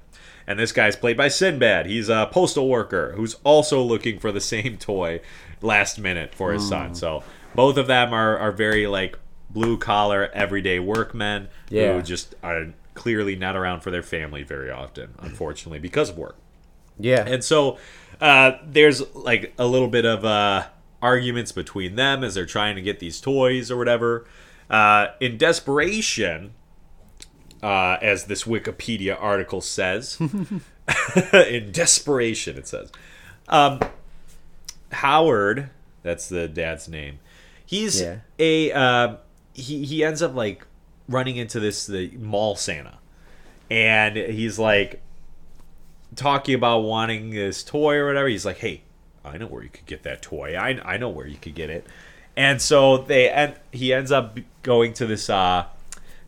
[0.48, 1.86] And this guy's played by Sinbad.
[1.86, 5.22] He's a postal worker who's also looking for the same toy
[5.62, 6.96] last minute for his son.
[6.96, 7.24] So
[7.56, 9.18] both of them are, are very like
[9.54, 11.94] blue collar, everyday workmen Yeah.
[11.94, 16.36] who just are clearly not around for their family very often, unfortunately, because of work.
[17.00, 17.24] yeah.
[17.26, 17.78] And so
[18.20, 20.68] uh, there's like a little bit of uh,
[21.02, 24.26] arguments between them as they're trying to get these toys or whatever.
[24.70, 26.54] Uh, in desperation,
[27.64, 30.18] uh, as this Wikipedia article says,
[31.34, 32.92] in desperation, it says,
[33.50, 33.80] um,
[34.92, 35.70] Howard,
[36.04, 37.20] that's the dad's name.
[37.66, 38.18] He's Yeah.
[38.40, 39.16] a uh,
[39.54, 40.66] he he ends up like
[41.08, 42.98] running into this the mall Santa,
[43.70, 45.02] and he's like
[46.16, 48.28] talking about wanting this toy or whatever.
[48.28, 48.82] He's like, "Hey,
[49.24, 50.56] I know where you could get that toy.
[50.56, 51.86] I I know where you could get it."
[52.36, 55.66] And so they and he ends up going to this uh,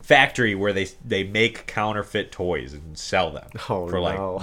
[0.02, 4.42] factory where they they make counterfeit toys and sell them Oh, for like no.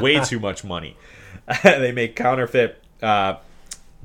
[0.00, 0.96] way too much money.
[1.62, 3.36] they make counterfeit uh,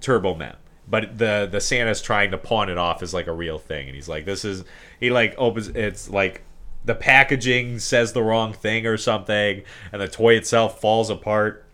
[0.01, 0.57] Turbo Man,
[0.89, 3.95] but the the Santa's trying to pawn it off as like a real thing, and
[3.95, 4.63] he's like, "This is."
[4.99, 5.69] He like opens.
[5.69, 6.43] It's like
[6.85, 11.65] the packaging says the wrong thing or something, and the toy itself falls apart.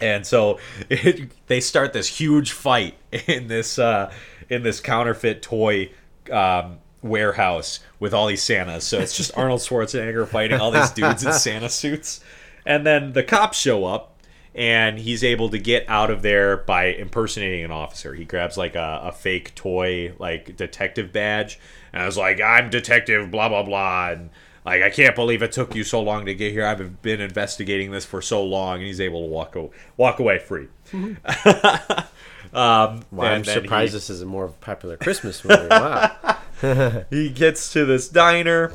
[0.00, 0.58] And so
[0.90, 4.12] it, they start this huge fight in this uh,
[4.48, 5.90] in this counterfeit toy
[6.30, 8.84] um, warehouse with all these Santas.
[8.84, 12.20] So it's just Arnold Schwarzenegger fighting all these dudes in Santa suits,
[12.66, 14.11] and then the cops show up,
[14.54, 18.14] and he's able to get out of there by impersonating an officer.
[18.14, 21.58] He grabs like a, a fake toy, like detective badge,
[21.92, 24.30] and I was like, "I'm detective," blah blah blah, and
[24.64, 26.66] like I can't believe it took you so long to get here.
[26.66, 30.38] I've been investigating this for so long, and he's able to walk o- walk away
[30.38, 30.68] free.
[30.92, 31.16] um,
[33.10, 35.68] Wow, I'm surprised he- this is a more popular Christmas movie.
[35.68, 36.38] Wow.
[37.10, 38.72] he gets to this diner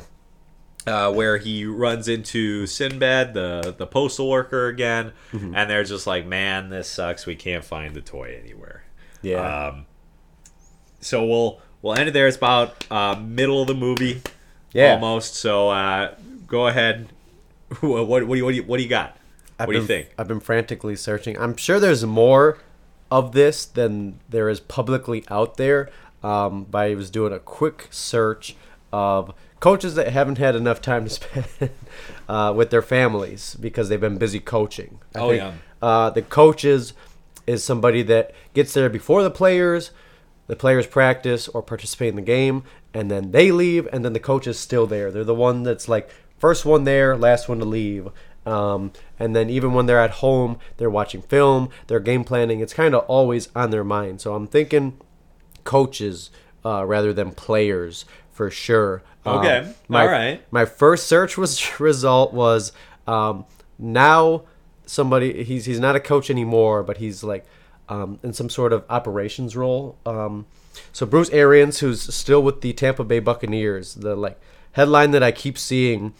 [0.88, 5.54] uh, where he runs into Sinbad, the the postal worker again, Mm-hmm.
[5.54, 7.26] and they're just like, "Man, this sucks.
[7.26, 8.84] We can't find the toy anywhere."
[9.22, 9.68] Yeah.
[9.68, 9.86] Um,
[11.00, 12.26] so we'll we'll end it there.
[12.26, 14.22] It's about uh, middle of the movie,
[14.72, 14.94] Yeah.
[14.94, 15.34] almost.
[15.34, 16.14] So uh,
[16.46, 17.08] go ahead.
[17.80, 19.16] what, what, do you what do you what do you got?
[19.58, 20.10] I've what do you think?
[20.18, 21.36] I've been frantically searching.
[21.38, 22.58] I'm sure there's more
[23.10, 25.90] of this than there is publicly out there.
[26.22, 28.56] Um, but I was doing a quick search
[28.92, 31.46] of coaches that haven't had enough time to spend
[32.28, 35.00] uh, with their families because they've been busy coaching.
[35.14, 35.52] I Oh, yeah.
[35.80, 36.92] Uh, the coaches
[37.46, 39.90] is somebody that gets there before the players,
[40.46, 44.20] the players practice or participate in the game, and then they leave, and then the
[44.20, 45.10] coach is still there.
[45.10, 48.08] They're the one that's like first one there, last one to leave.
[48.46, 52.60] Um, and then even when they're at home, they're watching film, they're game planning.
[52.60, 54.20] It's kind of always on their mind.
[54.20, 54.98] So I'm thinking
[55.64, 56.30] coaches
[56.64, 58.06] uh, rather than players
[58.38, 59.02] for sure.
[59.26, 59.74] Um, Okay.
[59.88, 60.40] my, All right.
[60.52, 62.70] My first search was result was
[63.08, 63.44] um,
[63.80, 64.44] now
[64.86, 67.44] somebody he's he's not a coach anymore, but he's like
[67.88, 69.98] um, in some sort of operations role.
[70.06, 70.46] Um,
[70.92, 74.40] so Bruce Arians, who's still with the Tampa Bay Buccaneers, the like
[74.72, 76.14] headline that I keep seeing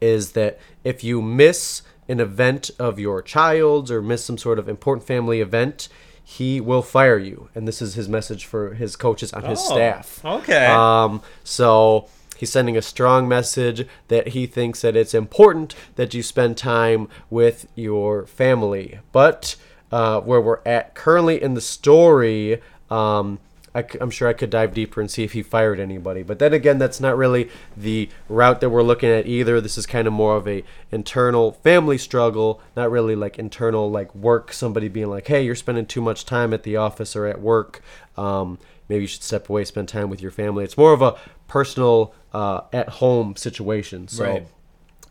[0.00, 4.70] is that if you miss an event of your child's or miss some sort of
[4.70, 5.90] important family event,
[6.28, 7.48] he will fire you.
[7.54, 10.20] And this is his message for his coaches on his Oh, staff.
[10.24, 10.66] okay.
[10.66, 16.24] Um, so he's sending a strong message that he thinks that it's important that you
[16.24, 18.98] spend time with your family.
[19.12, 19.54] But
[19.92, 22.60] uh, where we're at currently in the story,
[22.90, 23.38] um,
[23.76, 26.22] I, am sure I could dive deeper and see if he fired anybody.
[26.22, 29.60] But then again, that's not really the route that we're looking at either.
[29.60, 34.14] This is kind of more of a internal family struggle, not really like internal like
[34.14, 34.52] work.
[34.52, 37.82] Somebody being like, "Hey, you're spending too much time at the office or at work.
[38.16, 38.58] Um,
[38.88, 42.14] maybe you should step away, spend time with your family." It's more of a personal,
[42.32, 44.08] uh, at home situation.
[44.08, 44.24] So.
[44.24, 44.46] Right.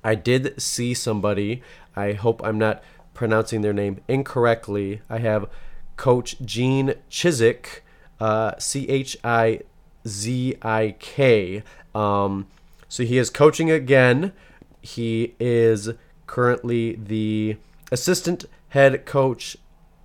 [0.04, 1.63] I did see somebody.
[1.95, 2.84] I hope I'm not
[3.15, 5.01] pronouncing their name incorrectly.
[5.10, 5.49] I have
[5.97, 7.82] Coach Gene Chizik,
[8.57, 9.61] C H I
[10.07, 11.63] Z I K.
[11.93, 12.47] Um,
[12.88, 14.31] so he is coaching again.
[14.81, 15.89] He is
[16.27, 17.57] currently the
[17.91, 19.57] assistant head coach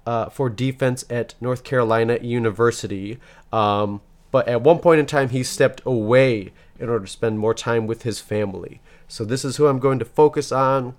[0.06, 3.18] uh, for defense at North Carolina University.
[3.52, 7.54] Um, but at one point in time, he stepped away in order to spend more
[7.54, 8.80] time with his family.
[9.08, 10.94] So this is who I'm going to focus on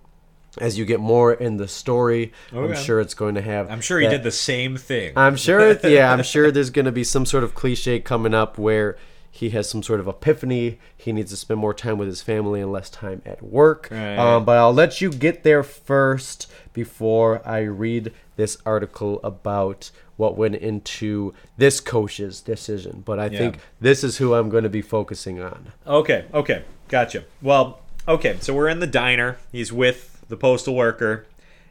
[0.57, 2.33] as you get more in the story.
[2.51, 3.69] I'm sure it's going to have.
[3.69, 5.13] I'm sure he that- did the same thing.
[5.15, 8.57] I'm sure, yeah, I'm sure there's going to be some sort of cliche coming up
[8.57, 8.97] where
[9.33, 10.77] he has some sort of epiphany.
[10.95, 13.87] He needs to spend more time with his family and less time at work.
[13.89, 14.17] Right.
[14.17, 20.35] Um, but I'll let you get there first before I read this article about what
[20.35, 23.03] went into this coach's decision.
[23.05, 25.71] But I think this is who I'm going to be focusing on.
[25.87, 27.23] Okay, okay, gotcha.
[27.41, 29.37] Well, okay, so we're in the diner.
[29.51, 31.27] He's with the postal worker,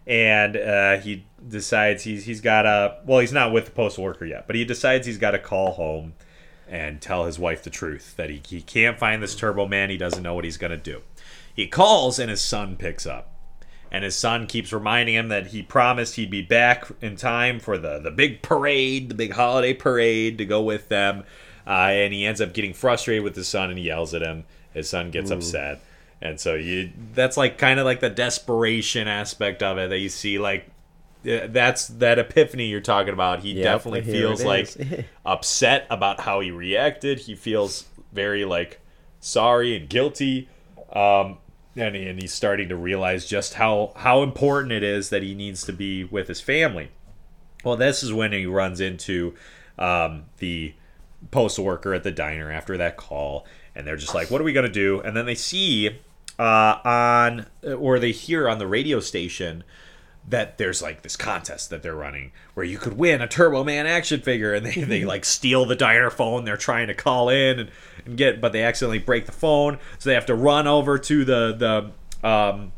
[0.06, 4.24] and uh, he decides he's he's got a Well, he's not with the postal worker
[4.24, 6.12] yet, but he decides he's got to call home
[6.68, 9.90] and tell his wife the truth that he, he can't find this Turbo Man.
[9.90, 11.02] He doesn't know what he's gonna do.
[11.52, 13.26] He calls, and his son picks up.
[13.92, 17.76] And his son keeps reminding him that he promised he'd be back in time for
[17.76, 21.24] the, the big parade, the big holiday parade to go with them.
[21.66, 24.44] Uh, and he ends up getting frustrated with his son and he yells at him.
[24.72, 25.80] His son gets upset.
[26.22, 30.10] And so you that's like kind of like the desperation aspect of it that you
[30.10, 30.70] see like
[31.28, 33.40] uh, that's that epiphany you're talking about.
[33.40, 34.74] He Yep, definitely feels like
[35.26, 37.20] upset about how he reacted.
[37.20, 38.80] He feels very like
[39.20, 40.48] sorry and guilty.
[40.92, 41.38] Um,
[41.76, 45.34] and, he, and he's starting to realize just how how important it is that he
[45.34, 46.90] needs to be with his family.
[47.64, 49.34] Well, this is when he runs into
[49.78, 50.74] um, the
[51.30, 54.52] postal worker at the diner after that call, and they're just like, "What are we
[54.52, 55.98] gonna do?" And then they see
[56.40, 59.62] uh, on or they hear on the radio station
[60.26, 63.86] that there's like this contest that they're running where you could win a Turbo Man
[63.86, 66.46] action figure, and they, they like steal the diner phone.
[66.46, 67.70] They're trying to call in and,
[68.06, 71.24] and get, but they accidentally break the phone, so they have to run over to
[71.26, 72.72] the the um,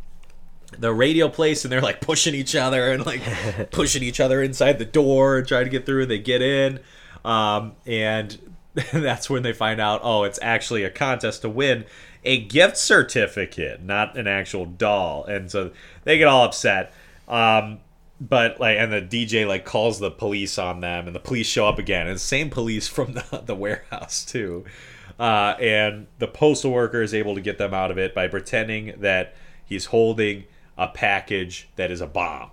[0.77, 3.23] the radio place, and they're like pushing each other and like
[3.71, 6.03] pushing each other inside the door and trying to get through.
[6.03, 6.81] And they get in,
[7.25, 8.57] um, and
[8.93, 11.85] that's when they find out, oh, it's actually a contest to win
[12.25, 15.25] a gift certificate, not an actual doll.
[15.25, 15.73] And so
[16.05, 16.93] they get all upset.
[17.29, 17.81] Um,
[18.21, 21.67] but like, and the DJ like calls the police on them, and the police show
[21.67, 24.65] up again, and same police from the, the warehouse too.
[25.19, 28.95] Uh, and the postal worker is able to get them out of it by pretending
[29.01, 30.45] that he's holding
[30.79, 32.51] a package that is a bomb,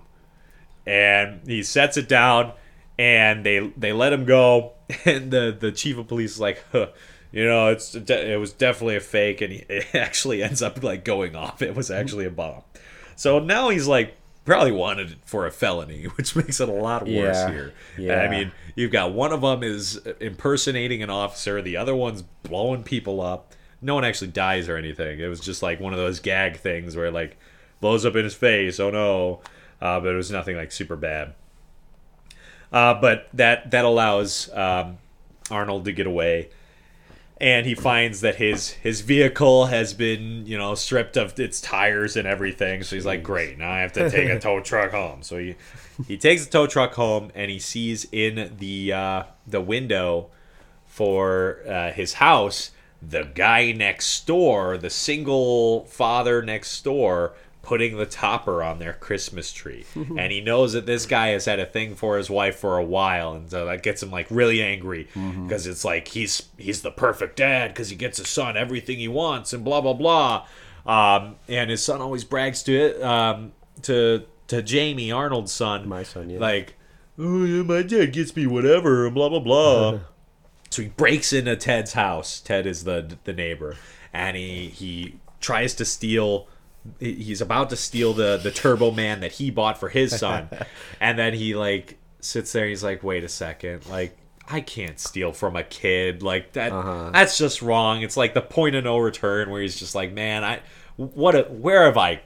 [0.85, 2.51] and he sets it down,
[2.97, 4.73] and they they let him go,
[5.05, 6.87] and the the chief of police is like, huh,
[7.31, 11.03] you know, it's it was definitely a fake, and he, it actually ends up like
[11.03, 11.61] going off.
[11.61, 12.63] It was actually a bomb.
[13.15, 17.09] So now he's like probably wanted for a felony, which makes it a lot worse
[17.37, 17.73] Yeah, here.
[17.97, 18.21] yeah.
[18.21, 22.83] I mean, you've got one of them is impersonating an officer, the other one's blowing
[22.83, 23.53] people up.
[23.81, 25.19] No one actually dies or anything.
[25.19, 27.37] It was just like one of those gag things where like
[27.79, 28.79] blows up in his face.
[28.79, 29.41] Oh no!
[29.81, 31.33] Uh, but it was nothing like super bad.
[32.71, 34.97] Uh, but that that allows um,
[35.49, 36.49] Arnold to get away,
[37.41, 42.15] and he finds that his his vehicle has been you know stripped of its tires
[42.15, 42.83] and everything.
[42.83, 45.23] So he's like, great, now I have to take a tow truck home.
[45.23, 45.55] So he
[46.07, 50.29] he takes the tow truck home, and he sees in the uh, the window
[50.85, 57.33] for uh, his house the guy next door, the single father next door,
[57.69, 59.85] putting the topper on their Christmas tree.
[59.95, 62.83] and he knows that this guy has had a thing for his wife for a
[62.83, 66.89] while, and so that gets him like really angry because it's like he's he's the
[66.89, 70.47] perfect dad because he gets his son everything he wants and blah blah blah.
[70.87, 73.51] Um, and his son always brags to it um,
[73.83, 76.39] to to Jamie Arnold's son, My son, yeah.
[76.39, 76.73] like,
[77.19, 79.99] oh yeah, my dad gets me whatever, and blah blah blah.
[80.71, 82.39] So he breaks into Ted's house.
[82.39, 83.75] Ted is the the neighbor,
[84.11, 86.47] and he he tries to steal.
[86.99, 90.49] He- He's about to steal the the Turbo Man that he bought for his son,
[91.01, 92.67] and then he like sits there.
[92.67, 94.15] He's like, "Wait a second, like."
[94.51, 96.71] I can't steal from a kid like that.
[97.13, 98.01] That's just wrong.
[98.01, 100.61] It's like the point of no return where he's just like, man, I,
[100.95, 102.21] what, a, where have I,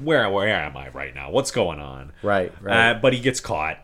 [0.00, 1.32] where, where am I right now?
[1.32, 2.12] What's going on?
[2.22, 2.90] Right, right.
[2.90, 3.78] Uh, but he gets caught,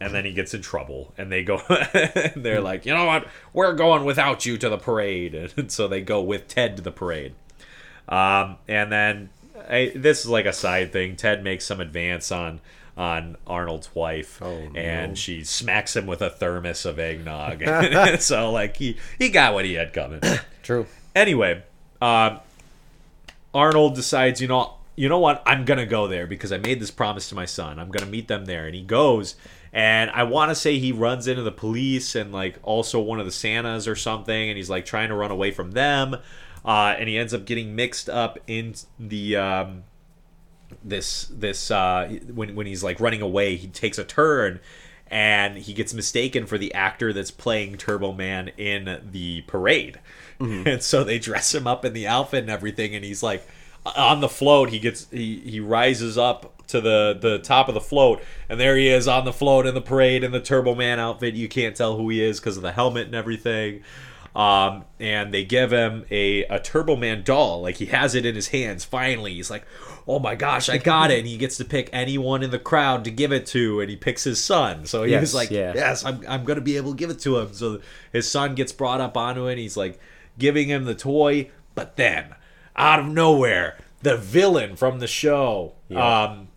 [0.00, 3.26] and then he gets in trouble, and they go, and they're like, you know what?
[3.52, 6.90] We're going without you to the parade, and so they go with Ted to the
[6.90, 7.34] parade.
[8.08, 9.28] Um, and then
[9.68, 11.16] I, this is like a side thing.
[11.16, 12.60] Ted makes some advance on
[12.96, 15.14] on Arnold's wife, Oh, and no.
[15.14, 17.62] she smacks him with a thermos of eggnog.
[18.20, 20.20] so like he he got what he had coming.
[20.62, 20.86] True.
[21.14, 21.62] Anyway,
[22.00, 22.40] um,
[23.54, 25.42] Arnold decides, you know, you know what?
[25.46, 27.78] I'm gonna go there because I made this promise to my son.
[27.78, 29.36] I'm gonna meet them there, and he goes.
[29.72, 33.26] And I want to say he runs into the police and like also one of
[33.26, 36.16] the Santas or something, and he's like trying to run away from them,
[36.66, 39.84] uh, and he ends up getting mixed up in the um,
[40.84, 44.60] this this uh, when when he's like running away, he takes a turn
[45.08, 50.00] and he gets mistaken for the actor that's playing Turbo Man in the parade.
[50.38, 53.48] And so they dress him up in the outfit and everything and he's like
[53.96, 57.80] on the float he gets he he rises up to the the top of the
[57.80, 60.98] float and there he is on the float in the parade in the Turbo Man
[60.98, 61.32] outfit.
[61.32, 63.82] You can't tell who he is because of the helmet and everything.
[64.36, 67.62] Um, and they give him a, a Turbo Man doll.
[67.62, 69.32] Like he has it in his hands finally.
[69.34, 69.64] He's like,
[70.06, 71.20] oh my gosh, I got it.
[71.20, 73.80] And he gets to pick anyone in the crowd to give it to.
[73.80, 74.84] And he picks his son.
[74.84, 75.72] So he Yes, was like, yeah.
[75.74, 77.54] yes, I'm, I'm going to be able to give it to him.
[77.54, 77.80] So
[78.12, 79.52] his son gets brought up onto it.
[79.52, 79.98] And he's like
[80.38, 81.50] giving him the toy.
[81.74, 82.34] But then,
[82.76, 85.72] out of nowhere, the villain from the show.
[85.94, 86.48] Um,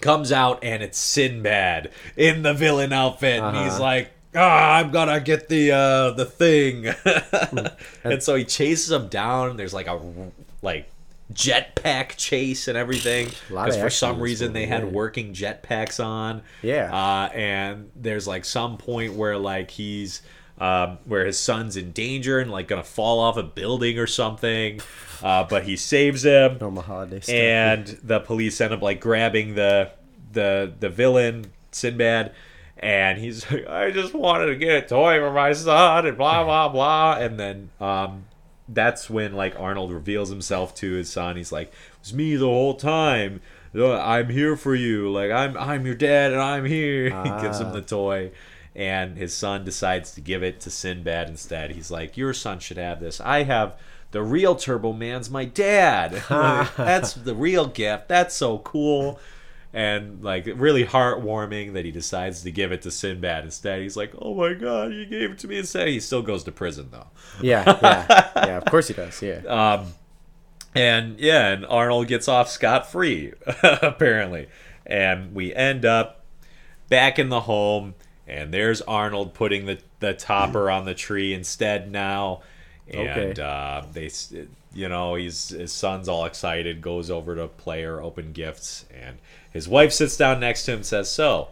[0.00, 3.82] comes out and it's Sinbad in the villain outfit, and he's Uh-huh.
[3.82, 6.86] like, "Ah, I'm gonna get the uh, the thing,"
[8.04, 9.56] and so he chases him down.
[9.56, 10.00] There's like a
[10.62, 10.88] like
[11.32, 16.42] jetpack chase and everything because for some reason they had working jetpacks on.
[16.62, 16.94] Yeah.
[16.94, 20.22] uh, and there's like some point where like he's.
[20.58, 24.80] Um, where his son's in danger and like gonna fall off a building or something,
[25.22, 27.34] uh, but he saves him holiday stuff.
[27.34, 29.90] and the police end up like grabbing the
[30.32, 32.32] the the villain Sinbad,
[32.82, 36.44] and he's like, I just wanted to get a toy for my son, and blah
[36.44, 38.24] blah blah, and then um,
[38.68, 41.36] that's when like Arnold reveals himself to his son.
[41.36, 43.40] He's like, "It was me the whole time.
[43.74, 45.10] I'm here for you.
[45.10, 47.72] Like I'm I'm your dad, and I'm here." he gives him Ah.
[47.72, 48.32] the toy.
[48.74, 51.72] And his son decides to give it to Sinbad instead.
[51.72, 53.20] He's like, "Your son should have this.
[53.20, 53.78] I have
[54.12, 56.12] the real Turbo Man's my dad.
[56.78, 58.08] That's the real gift.
[58.08, 59.20] That's so cool."
[59.74, 63.80] And like really heartwarming that he decides to give it to Sinbad instead.
[63.80, 66.52] He's like, "Oh my god, you gave it to me instead." He still goes to
[66.52, 67.06] prison though.
[67.40, 68.56] yeah, yeah, yeah.
[68.58, 69.22] Of course he does.
[69.22, 69.40] Yeah.
[69.48, 69.86] Um,
[70.74, 74.48] and yeah, and Arnold gets off scot free, apparently.
[74.86, 76.24] And we end up
[76.88, 77.94] back in the home,
[78.26, 82.42] and there's Arnold putting the, the topper on the tree instead now.
[82.88, 83.42] And Okay.
[83.42, 84.10] uh, they
[84.74, 89.18] you know, he's his son's all excited, goes over to play or open gifts, and
[89.52, 91.48] his wife sits down next to him and says, So,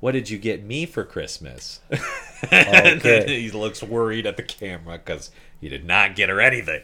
[0.00, 1.80] what did you get me for Christmas?
[2.50, 5.30] and he looks worried at the camera because
[5.60, 6.82] he did not get her anything.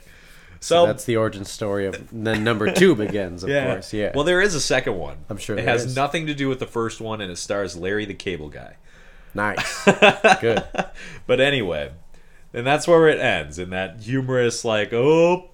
[0.60, 3.92] So, That's the origin story of then number two begins, of course.
[3.92, 4.12] Yeah.
[4.14, 5.16] Well, there is a second one.
[5.28, 5.96] I'm sure it has is.
[5.96, 8.76] nothing to do with the first one, and it stars Larry the Cable Guy.
[9.34, 9.84] nice.
[10.40, 10.62] Good.
[11.26, 11.90] But anyway,
[12.54, 15.50] and that's where it ends in that humorous, like, oh,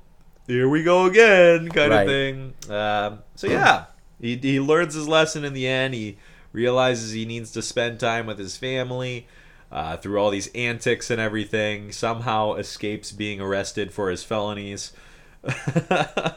[0.46, 2.02] here we go again kind Right.
[2.02, 2.54] of thing.
[2.70, 3.86] Um, so yeah,
[4.20, 5.94] he he learns his lesson in the end.
[5.94, 6.16] He
[6.52, 9.26] realizes he needs to spend time with his family.
[9.70, 14.92] Uh, through all these antics and everything, somehow escapes being arrested for his felonies.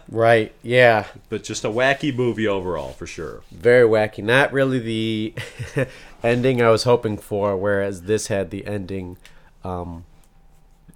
[0.09, 0.53] Right.
[0.61, 1.07] Yeah.
[1.29, 3.41] but just a wacky movie overall, for sure.
[3.51, 4.21] Very wacky.
[4.23, 5.33] Not really the
[6.23, 9.17] ending I was hoping for, whereas this had the ending.
[9.63, 10.03] Um,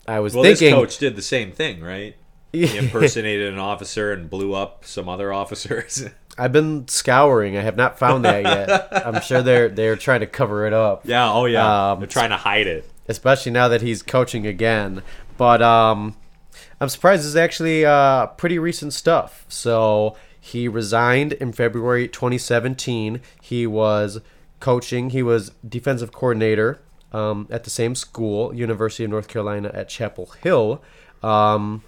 [0.07, 0.65] I was Well, thinking.
[0.71, 2.15] this coach did the same thing, right?
[2.51, 6.09] He impersonated an officer and blew up some other officers.
[6.37, 7.57] I've been scouring.
[7.57, 8.89] I have not found that yet.
[9.05, 11.01] I'm sure they're they're trying to cover it up.
[11.05, 11.91] yeah, oh yeah.
[11.91, 12.89] Um, They're trying to hide it.
[13.07, 15.01] especially now that he's coaching again.
[15.37, 16.15] But um,
[16.81, 19.45] I'm surprised this is actually uh, pretty recent stuff.
[19.47, 23.21] So he resigned in February 2017.
[23.41, 24.19] He was
[24.59, 25.11] coaching.
[25.11, 26.79] He was defensive coordinator
[27.11, 30.81] um, at the same school, University of North Carolina at Chapel Hill.
[31.23, 31.83] Um,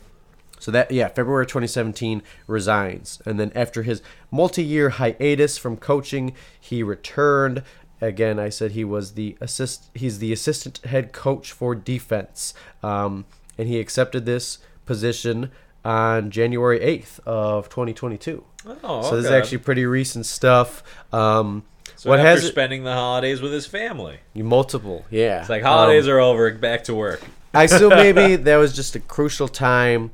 [0.59, 4.01] so that yeah, February 2017 resigns, and then after his
[4.31, 7.63] multi-year hiatus from coaching, he returned.
[7.99, 9.89] Again, I said he was the assist.
[9.95, 12.53] He's the assistant head coach for defense,
[12.83, 13.25] um,
[13.57, 15.51] and he accepted this position
[15.83, 18.43] on January 8th of 2022.
[18.83, 20.83] Oh, So this is actually pretty recent stuff.
[21.13, 21.63] Um,
[21.95, 25.05] So what after has spending the holidays with his family, multiple?
[25.09, 27.21] Yeah, it's like holidays Um, are over, back to work.
[27.53, 30.11] I assume maybe that was just a crucial time.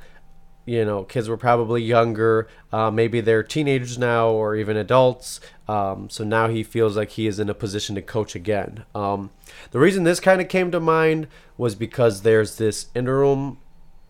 [0.65, 2.47] You know, kids were probably younger.
[2.71, 5.41] Uh, maybe they're teenagers now or even adults.
[5.67, 8.85] Um, so now he feels like he is in a position to coach again.
[8.95, 9.31] Um,
[9.71, 13.57] the reason this kind of came to mind was because there's this interim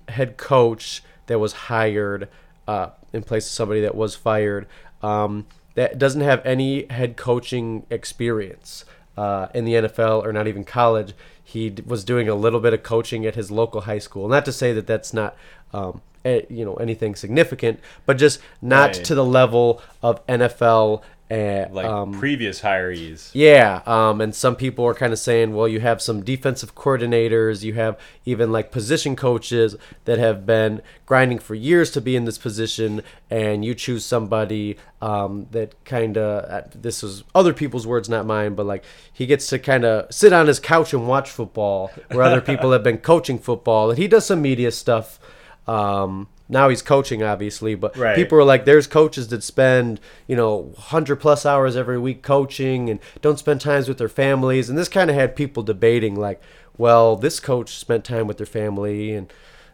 [0.10, 2.30] head coach that was hired
[2.68, 4.68] uh, in place of somebody that was fired
[5.02, 5.46] um,
[5.76, 8.86] that doesn't have any head coaching experience
[9.18, 11.14] uh, in the NFL or not even college.
[11.44, 14.28] He d- was doing a little bit of coaching at his local high school.
[14.28, 15.36] Not to say that that's not
[15.74, 19.06] um, eh, you know anything significant, but just not Right.
[19.06, 21.02] to the level of NFL.
[21.34, 23.32] Uh, Like um, previous hirees.
[23.34, 27.64] yeah, um, and some people are kind of saying, well, you have some defensive coordinators,
[27.64, 29.76] you have even like position coaches
[30.06, 34.78] that have been grinding for years to be in this position, and you choose somebody
[35.02, 39.48] um, that kind of, this was other people's words, not mine, but like he gets
[39.48, 43.00] to kind of sit on his couch and watch football, where other people have been
[43.00, 45.20] coaching football, and he does some media stuff.
[45.68, 48.16] Um, now he's coaching, obviously, but Right.
[48.16, 52.90] people are like, there's coaches that spend, you know, 100 plus hours every week coaching
[52.90, 54.70] and don't spend times with their families.
[54.70, 56.42] And this kind of had people debating, like,
[56.78, 59.32] well, this coach spent time with their family and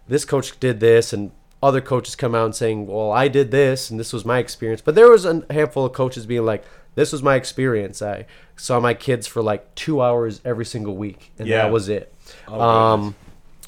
[0.08, 1.12] this coach did this.
[1.12, 4.38] And other coaches come out and saying, well, I did this and this was my
[4.38, 4.82] experience.
[4.82, 6.64] But there was a handful of coaches being like,
[6.96, 8.02] this was my experience.
[8.02, 11.64] I saw my kids for like two hours every single week, and Yeah.
[11.64, 12.14] that was it.
[12.48, 13.16] Oh, um,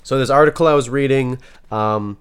[0.03, 1.37] so this article I was reading,
[1.71, 2.17] um,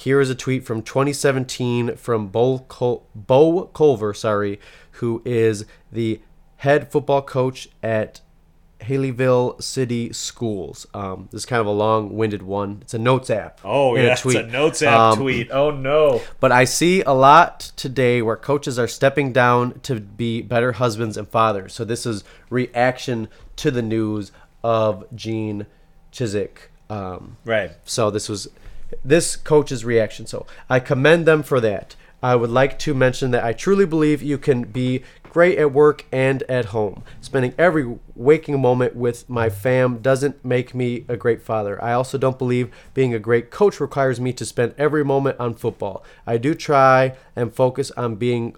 [0.00, 4.58] here is a tweet from 2017 from Bo, Col- Bo Culver, sorry,
[4.92, 6.20] who is the
[6.56, 8.20] head football coach at
[8.80, 10.86] Haleyville City Schools.
[10.94, 12.78] Um, this is kind of a long-winded one.
[12.80, 13.60] It's a notes app.
[13.62, 15.50] Oh yeah, it's a notes app Um, tweet.
[15.50, 16.22] Oh no.
[16.40, 21.18] But I see a lot today where coaches are stepping down to be better husbands
[21.18, 21.74] and fathers.
[21.74, 24.32] So this is reaction to the news
[24.64, 25.66] of Gene
[26.10, 26.68] Chizik.
[26.88, 27.72] Um, Right.
[27.84, 28.48] so this was
[29.04, 30.26] this coach's reaction.
[30.26, 31.96] So I commend them for that.
[32.22, 36.04] I would like to mention that I truly believe you can be great at work
[36.12, 37.02] and at home.
[37.20, 41.82] Spending every waking moment with my fam doesn't make me a great father.
[41.82, 45.54] I also don't believe being a great coach requires me to spend every moment on
[45.54, 46.04] football.
[46.26, 48.56] I do try and focus on being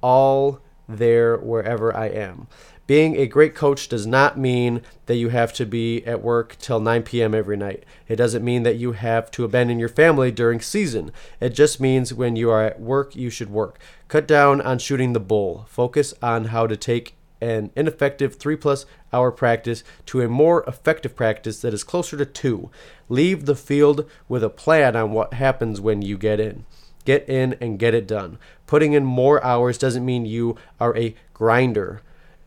[0.00, 2.46] all there wherever I am.
[2.86, 6.80] Being a great coach does not mean that you have to be at work till
[6.80, 7.34] 9 p.m.
[7.34, 7.84] every night.
[8.08, 11.12] It doesn't mean that you have to abandon your family during season.
[11.40, 13.78] It just means when you are at work, you should work.
[14.08, 15.64] Cut down on shooting the bull.
[15.68, 21.14] Focus on how to take an ineffective three plus hour practice to a more effective
[21.14, 22.70] practice that is closer to two.
[23.08, 26.64] Leave the field with a plan on what happens when you get in.
[27.04, 28.38] Get in and get it done.
[28.66, 32.00] Putting in more hours doesn't mean you are a grinder.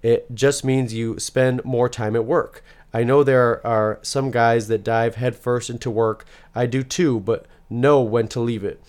[0.06, 2.64] It just means you spend more time at work.
[2.94, 6.26] I know there are some guys that dive headfirst into work.
[6.54, 8.80] I do too, but know when to leave it.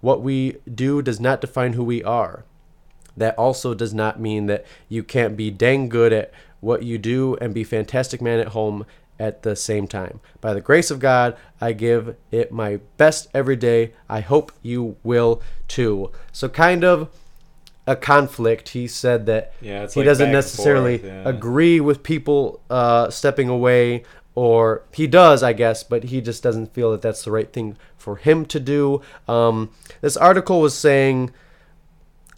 [0.00, 2.44] what we do does not define who we are.
[3.16, 7.34] That also does not mean that you can't be dang good at what you do
[7.40, 8.86] and be fantastic man at home
[9.18, 10.20] at the same time.
[10.40, 13.94] By the grace of God, I give it my best every day.
[14.08, 16.12] I hope you will too.
[16.30, 17.08] So kind of
[17.86, 18.70] a conflict.
[18.70, 21.28] He said that Yeah, he like doesn't necessarily forth, yeah.
[21.28, 26.74] agree with people uh, stepping away, or he does, I guess, but he just doesn't
[26.74, 29.00] feel that that's the right thing for him to do.
[29.26, 29.70] Um,
[30.00, 31.30] this article was saying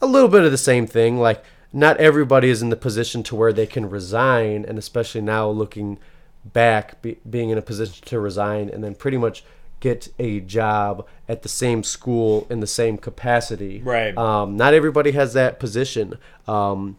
[0.01, 1.19] a little bit of the same thing.
[1.19, 1.43] Like,
[1.73, 5.99] not everybody is in the position to where they can resign, and especially now looking
[6.45, 9.45] back, be, being in a position to resign and then pretty much
[9.81, 13.81] get a job at the same school in the same capacity.
[13.83, 14.17] Right.
[14.17, 16.19] Um, not everybody has that position.
[16.47, 16.97] Um,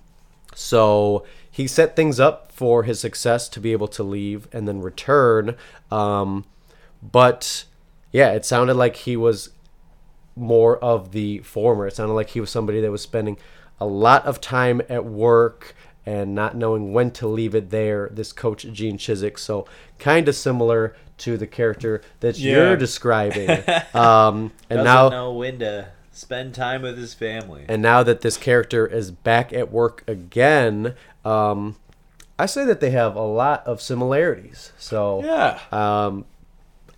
[0.55, 4.81] so he set things up for his success to be able to leave and then
[4.81, 5.55] return.
[5.91, 6.45] Um,
[7.01, 7.65] but
[8.11, 9.49] yeah, it sounded like he was
[10.35, 11.87] more of the former.
[11.87, 13.37] It sounded like he was somebody that was spending
[13.79, 15.75] a lot of time at work
[16.05, 18.09] and not knowing when to leave it there.
[18.11, 19.67] This coach Gene Chizik, so
[19.99, 22.53] kind of similar to the character that Yeah.
[22.53, 23.49] you're describing.
[23.93, 27.65] Um, and Doesn't now, know when to spend time with his family.
[27.69, 30.95] and now that this character is back at work again,
[31.25, 31.75] um,
[32.37, 34.71] I say that they have a lot of similarities.
[34.77, 35.59] So yeah.
[35.71, 36.25] um,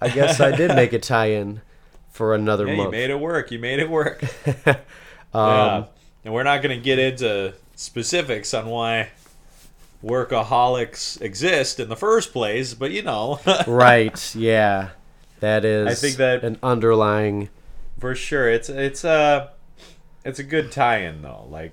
[0.02, 1.62] I guess I did make a tie-in
[2.10, 2.88] for another Yeah, month.
[2.88, 3.52] you made it work.
[3.52, 4.24] You made it work.
[5.34, 5.84] Um, yeah.
[6.26, 9.10] And we're not going to get into specifics on why
[10.04, 14.36] workaholics exist in the first place, but you know, right?
[14.36, 14.90] Yeah,
[15.40, 15.88] that is.
[15.88, 17.50] I think that- an underlying.
[18.00, 19.52] for sure, it's it's a
[20.26, 21.48] it's a good tie-in though.
[21.50, 21.72] Like,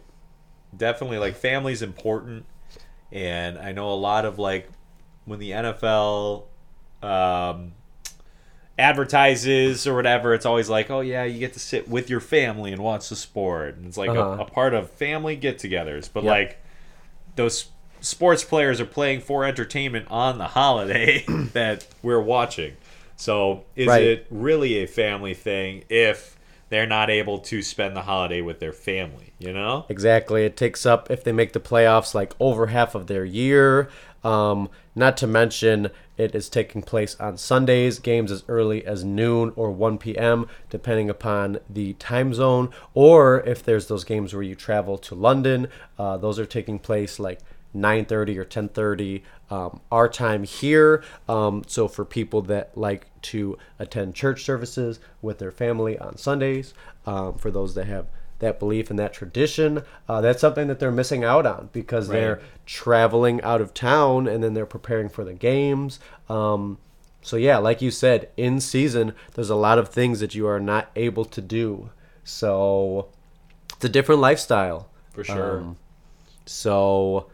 [0.76, 2.44] definitely, like family's important,
[3.12, 4.68] and I know a lot of like
[5.24, 6.44] when the NFL
[7.02, 7.72] um,
[8.78, 12.72] advertises or whatever, it's always like, oh yeah, you get to sit with your family
[12.72, 13.76] and watch the sport.
[13.76, 14.36] And it's like Uh-huh.
[14.38, 16.08] a, a part of family get-togethers.
[16.12, 16.30] But Yep.
[16.30, 16.62] like
[17.36, 17.66] those
[18.00, 22.76] sports players are playing for entertainment on the holiday that we're watching.
[23.16, 24.02] So is Right.
[24.02, 26.36] it really a family thing if
[26.70, 29.32] they're not able to spend the holiday with their family?
[29.38, 29.86] You know?
[29.88, 30.44] Exactly.
[30.44, 33.88] It takes up if they make the playoffs like over half of their year.
[34.24, 39.52] Um, not to mention it is taking place on Sundays, games as early as noon
[39.54, 40.48] or 1 p.m.
[40.70, 45.68] depending upon the time zone, or if there's those games where you travel to London,
[45.98, 47.38] uh, those are taking place like
[47.74, 51.02] 9:30 or 10:30 um, our time here.
[51.28, 56.74] Um, so for people that like to attend church services with their family on Sundays,
[57.06, 58.06] um, for those that have
[58.38, 62.40] that belief and that tradition, uh, that's something that they're missing out on because they're
[62.66, 65.98] traveling out of town and then they're preparing for the games.
[66.28, 66.78] Um,
[67.20, 70.60] so yeah, like you said, in season, there's a lot of things that you are
[70.60, 71.90] not able to do.
[72.22, 73.08] So
[73.74, 74.88] it's a different lifestyle.
[75.12, 75.58] For sure.
[75.58, 75.76] Um,
[76.46, 77.26] so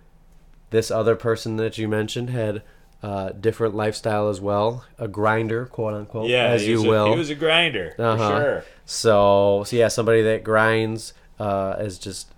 [0.74, 2.60] this other person that you mentioned had
[3.00, 7.12] a different lifestyle as well, a grinder, quote unquote, yeah, as you a- will.
[7.12, 7.94] he was a grinder.
[7.96, 8.16] Uh-huh.
[8.16, 8.64] For sure.
[8.84, 12.32] So, so yeah, somebody that grinds uh, is just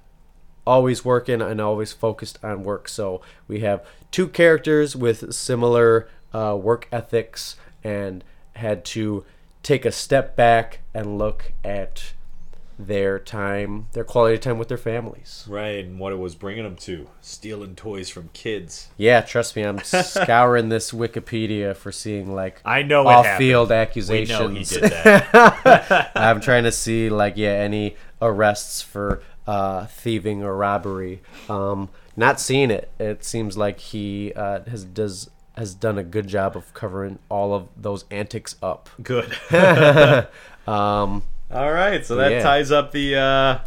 [0.67, 2.89] always working and always focused on work.
[2.89, 8.23] So we have two characters with similar uh, work ethics and
[8.57, 9.25] had to
[9.63, 12.13] take a step back and look at
[12.79, 15.45] their time, their quality time with their families.
[15.49, 18.89] Right, and what it was bringing them to stealing toys from kids.
[18.97, 24.39] Yeah, trust me, I'm scouring this Wikipedia for seeing like I know off-field We accusations.
[24.39, 26.13] know he did that.
[26.17, 31.23] I'm trying to see like yeah any arrests for uh, thieving or robbery.
[31.49, 32.91] Um, not seeing it.
[32.99, 37.55] It seems like he uh, has does has done a good job of covering all
[37.55, 38.91] of those antics up.
[39.03, 39.35] Good.
[40.67, 42.43] Um, All right, so that Yeah.
[42.43, 43.59] ties up the uh,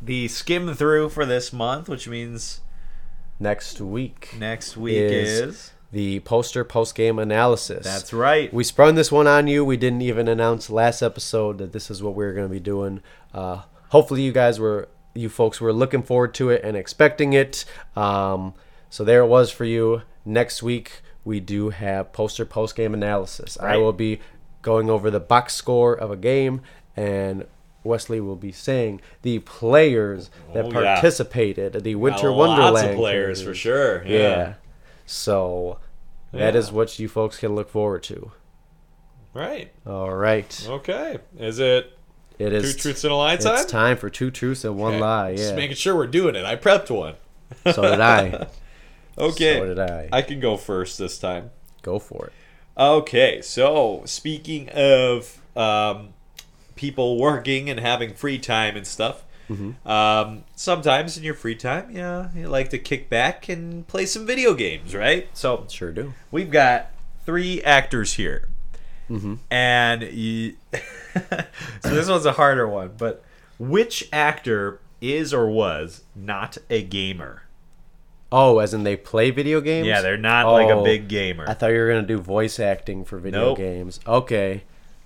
[0.00, 2.60] the Skym through for this month, which means
[3.38, 5.70] next week next week Is- is.
[5.92, 7.84] the poster post game analysis.
[7.84, 8.52] That's right.
[8.52, 9.64] We sprung this one on you.
[9.64, 12.60] We didn't even announce last episode that this is what we were going to be
[12.60, 13.00] doing.
[13.34, 17.64] Uh, hopefully, you guys were, you folks were looking forward to it and expecting it.
[17.94, 18.54] Um,
[18.90, 20.02] so there it was for you.
[20.24, 23.58] Next week we do have poster post game analysis.
[23.60, 24.20] I will be
[24.62, 26.60] going over the box score of a game,
[26.96, 27.46] and
[27.84, 30.94] Wesley will be saying the players that Oh, yeah.
[30.94, 31.72] participated.
[31.84, 34.04] The Winter Got Wonderland Lots of players for sure.
[34.04, 34.18] Yeah.
[34.18, 34.54] Yeah.
[35.06, 35.78] So
[36.32, 36.58] that Yeah.
[36.60, 38.32] is what you folks can look forward to.
[39.34, 39.70] Right.
[39.86, 40.66] All right.
[40.68, 41.18] Okay.
[41.38, 41.92] Is it
[42.38, 43.54] It two is truths and a lie time.
[43.54, 43.96] it's time?
[43.96, 45.00] for two truths and one Okay.
[45.00, 45.36] lie.
[45.36, 46.44] Just making sure we're doing it.
[46.44, 47.14] I prepped one.
[47.72, 48.46] So did I.
[49.18, 49.58] Okay.
[49.60, 50.10] So did I.
[50.12, 51.50] I can go first this time.
[51.80, 52.32] Go for it.
[52.78, 56.10] Okay, so speaking of um,
[56.76, 59.24] people working and having free time and stuff.
[59.50, 59.88] Mm-hmm.
[59.88, 64.26] Um, sometimes in your free time, yeah, you like to kick back and play some
[64.26, 65.28] video games, right?
[65.34, 66.14] So Sure do.
[66.30, 66.90] we've got
[67.24, 68.48] three actors here,
[69.08, 69.34] Mm-hmm.
[69.52, 70.54] and you,
[71.80, 72.92] so this one's a harder one.
[72.98, 73.22] But
[73.58, 77.42] which actor is or was not a gamer?
[78.32, 79.86] Oh, as in they play video games?
[79.86, 81.44] Yeah, they're not like a Oh, big gamer.
[81.48, 83.58] I thought you were gonna do voice acting for video Nope.
[83.58, 84.00] games.
[84.06, 84.64] Okay.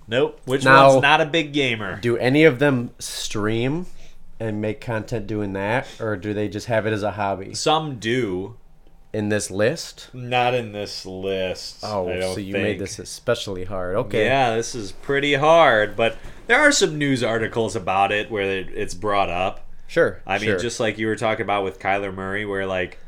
[0.08, 0.40] Nope.
[0.44, 1.98] Which Now- one's not a big gamer?
[2.00, 3.86] Do any of them stream
[4.38, 7.98] and make content doing that, or do they just have it as a hobby Some
[7.98, 8.56] do.
[9.12, 10.08] in this list?
[10.14, 11.78] Not in this list.
[11.82, 12.62] Oh, I don't so you think.
[12.64, 13.96] made this especially hard.
[13.96, 14.24] Okay.
[14.24, 18.94] Yeah, this is pretty hard, but there are some news articles about it where it's
[18.94, 19.66] brought up.
[19.88, 20.22] Sure.
[20.26, 20.58] I mean, sure.
[20.58, 22.98] just like you were talking about with Kyler Murray, where like,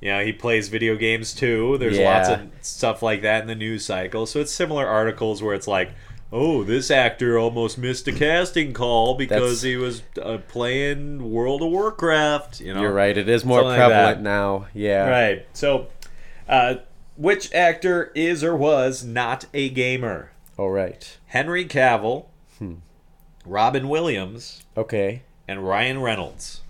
[0.00, 1.76] you know, he plays video games too.
[1.78, 2.16] There's Yeah.
[2.16, 4.24] lots of stuff like that in the news cycle.
[4.26, 5.90] So it's similar articles where it's like,
[6.32, 11.62] oh, this actor almost missed a casting call because That's- he was uh, playing World
[11.62, 12.60] of Warcraft.
[12.60, 13.16] You know, You're right.
[13.16, 14.22] It is more Something prevalent that.
[14.22, 14.66] now.
[14.74, 15.08] Yeah.
[15.08, 15.46] Right.
[15.54, 15.88] So,
[16.48, 16.76] uh,
[17.16, 20.30] which actor is or was not a gamer?
[20.56, 21.16] All right.
[21.28, 22.26] Henry Cavill,
[22.58, 22.74] Hmm.
[23.46, 25.22] Robin Williams, Okay.
[25.46, 26.60] and Ryan Reynolds.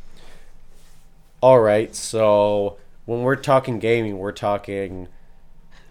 [1.41, 1.95] All right.
[1.95, 5.09] So when we're talking gaming, we're talking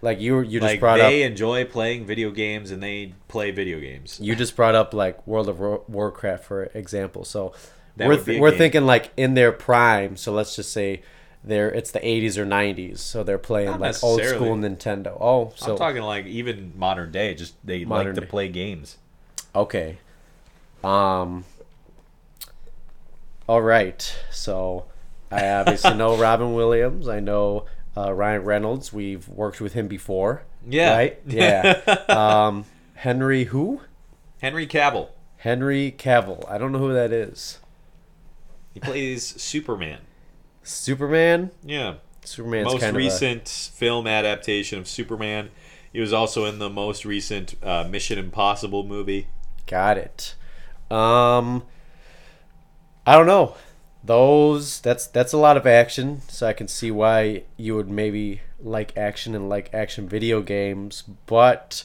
[0.00, 3.14] like you you just like brought they up They enjoy playing video games and they
[3.28, 4.18] play video games.
[4.22, 7.24] you just brought up like World of Warcraft for example.
[7.24, 7.52] So
[7.96, 8.58] That we're th- we're game.
[8.58, 10.16] thinking like in their prime.
[10.16, 11.02] So let's just say
[11.44, 12.98] they're it's the 80s or 90s.
[12.98, 14.56] So they're playing Not like old school.
[14.56, 15.16] Nintendo.
[15.20, 17.34] Oh, so I'm talking like even modern day.
[17.34, 18.98] Just they like to play games.
[19.54, 19.98] Okay.
[20.84, 21.44] Um.
[23.48, 24.14] All right.
[24.30, 24.84] So
[25.30, 27.08] I obviously know Robin Williams.
[27.08, 27.66] I know
[27.96, 28.92] uh, Ryan Reynolds.
[28.92, 30.42] We've worked with him before.
[30.66, 30.94] Yeah.
[30.94, 31.20] Right.
[31.26, 31.80] Yeah.
[32.08, 32.64] um.
[32.94, 33.80] Henry who?
[34.40, 35.10] Henry Cavill.
[35.38, 36.48] Henry Cavill.
[36.50, 37.58] I don't know who that is.
[38.74, 40.00] He plays Superman.
[40.64, 41.50] Superman.
[41.64, 41.94] Yeah.
[42.24, 45.50] Superman's most recent film adaptation of Superman.
[45.92, 49.28] He was also in the most recent uh, Mission Impossible movie.
[49.66, 50.34] Got it.
[50.90, 51.62] Um.
[53.06, 53.54] I don't know.
[54.08, 58.40] Those that's that's a lot of action, so I can see why you would maybe
[58.58, 61.84] like action and like action video games, but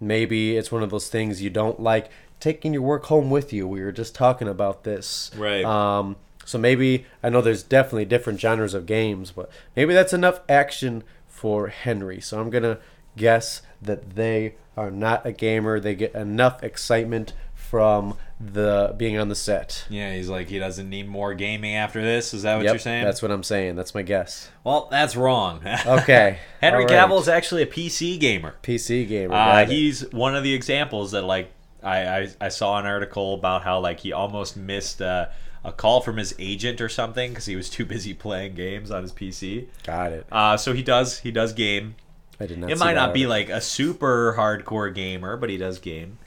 [0.00, 2.10] maybe it's one of those things you don't like
[2.40, 3.68] taking your work home with you.
[3.68, 5.30] We were just talking about this.
[5.36, 5.64] Right.
[5.64, 6.16] Um
[6.48, 11.04] so maybe I know there's definitely different genres of games, but maybe that's enough action
[11.28, 12.22] for Henry.
[12.22, 12.78] So I'm going to
[13.18, 15.78] guess that they are not a gamer.
[15.78, 19.84] They get enough excitement from the being on the set.
[19.88, 22.32] Yeah, he's like he doesn't need more gaming after this.
[22.32, 23.04] Is that what Yep, you're saying?
[23.04, 23.74] That's what I'm saying.
[23.76, 24.50] That's my guess.
[24.64, 25.60] well, that's wrong.
[25.86, 26.38] Okay.
[26.60, 26.92] Henry right.
[26.92, 28.54] Cavill is actually a PC gamer.
[28.62, 29.34] PC gamer.
[29.34, 29.68] Uh, it.
[29.68, 31.50] he's one of the examples that like
[31.82, 35.26] I, I I saw an article about how like he almost missed uh,
[35.64, 39.02] a call from his agent or something because he was too busy playing games on
[39.02, 39.66] his PC.
[39.84, 40.26] got it.
[40.30, 41.96] Uh, so he does he does game.
[42.40, 45.56] I did not know It might not be like a super hardcore gamer, but he
[45.56, 46.18] does game.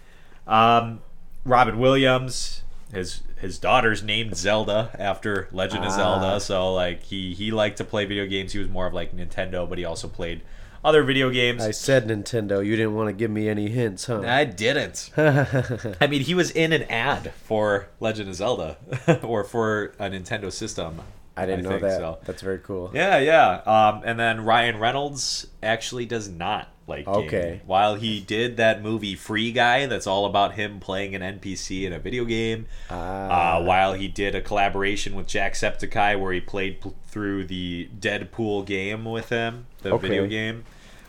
[0.45, 0.99] Um,
[1.45, 2.61] Robin Williams,
[2.93, 5.95] his his daughter's named Zelda after Legend of Ah.
[5.95, 8.53] Zelda, so like he he liked to play video games.
[8.53, 10.41] He was more of like Nintendo, but he also played
[10.83, 11.63] other video games.
[11.63, 12.63] I said Nintendo.
[12.65, 14.21] You didn't want to give me any hints, huh?
[14.25, 15.09] I didn't.
[15.17, 18.77] I mean, he was in an ad for Legend of Zelda
[19.23, 21.01] or for a Nintendo system.
[21.37, 21.97] I didn't know think that.
[21.97, 22.17] so.
[22.25, 22.91] That's very cool.
[22.93, 23.61] Yeah, yeah.
[23.65, 27.07] Um, and then Ryan Reynolds actually does not like.
[27.07, 27.61] Okay.
[27.65, 31.93] While he did that movie Free Guy, that's all about him playing an NPC in
[31.93, 32.67] a video game.
[32.89, 33.57] Ah.
[33.57, 38.65] Uh, while he did a collaboration with Jacksepticeye where he played pl- through the Deadpool
[38.65, 40.07] game with him, the Okay.
[40.07, 40.65] video game.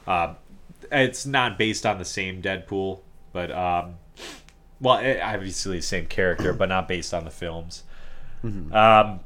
[0.07, 0.37] Um,
[0.91, 3.01] it's not based on the same Deadpool,
[3.33, 3.95] but um,
[4.81, 7.83] well, it, obviously the same character, but not based on the films.
[8.45, 8.75] Mm-hmm.
[8.75, 9.21] Um,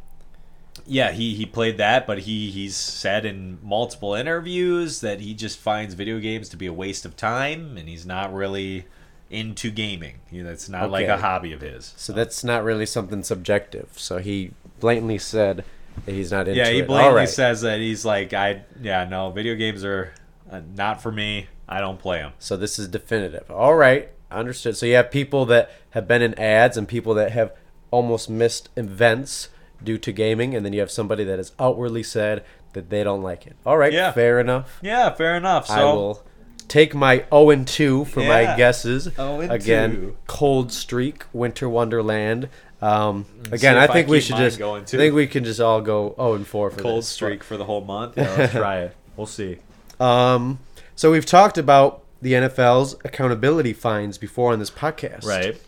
[0.86, 5.58] yeah, he, he played that, but he, he's said in multiple interviews that he just
[5.58, 8.86] finds video games to be a waste of time, and he's not really
[9.30, 10.20] into gaming.
[10.30, 11.92] You know, it's not like a hobby of his.
[11.96, 13.90] So that's not really something subjective.
[13.96, 15.64] So he blatantly said
[16.04, 17.28] that he's not into Yeah, he blatantly right.
[17.28, 20.12] says that he's like, I yeah, no, video games are
[20.50, 21.48] uh, not for me.
[21.68, 22.32] I don't play them.
[22.38, 23.50] So this is definitive.
[23.50, 24.76] All right, understood.
[24.76, 27.52] So you have people that have been in ads and people that have
[27.90, 29.48] almost missed events
[29.82, 33.22] due to gaming, and then you have somebody that has outwardly said that they don't
[33.22, 33.56] like it.
[33.64, 34.12] All right, Yeah.
[34.12, 34.78] fair enough.
[34.82, 35.66] Yeah, fair enough.
[35.68, 36.22] So I will
[36.68, 39.04] take my 0 and 2 for my guesses.
[39.16, 40.16] 0 and again, 2.
[40.26, 42.48] Cold Streak, Winter Wonderland.
[42.82, 44.60] Um, again, I I think we should just.
[44.60, 47.08] I think we can just all go 0 and 4 for cold this.
[47.08, 48.14] streak for the whole month.
[48.16, 48.94] Yeah, let's try it.
[49.16, 49.58] We'll see.
[49.98, 50.58] Um,
[50.94, 55.24] so we've talked about the NFL's accountability fines before on this podcast.
[55.24, 55.60] Right.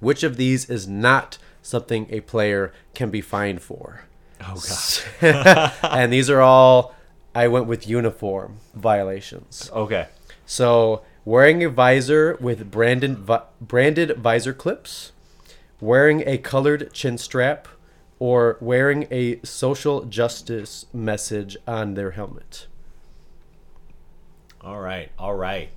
[0.00, 1.38] Which of these is not
[1.68, 4.02] something a player can be fined for?
[4.40, 4.62] Oh
[5.20, 5.72] god.
[5.82, 6.94] and these are all
[7.34, 9.70] I went with uniform violations.
[9.72, 10.08] Okay.
[10.46, 15.12] So, wearing a visor with branded vi- branded visor clips,
[15.80, 17.68] wearing a colored chin strap,
[18.18, 22.66] or wearing a social justice message on their helmet.
[24.60, 25.10] All right.
[25.18, 25.70] All right.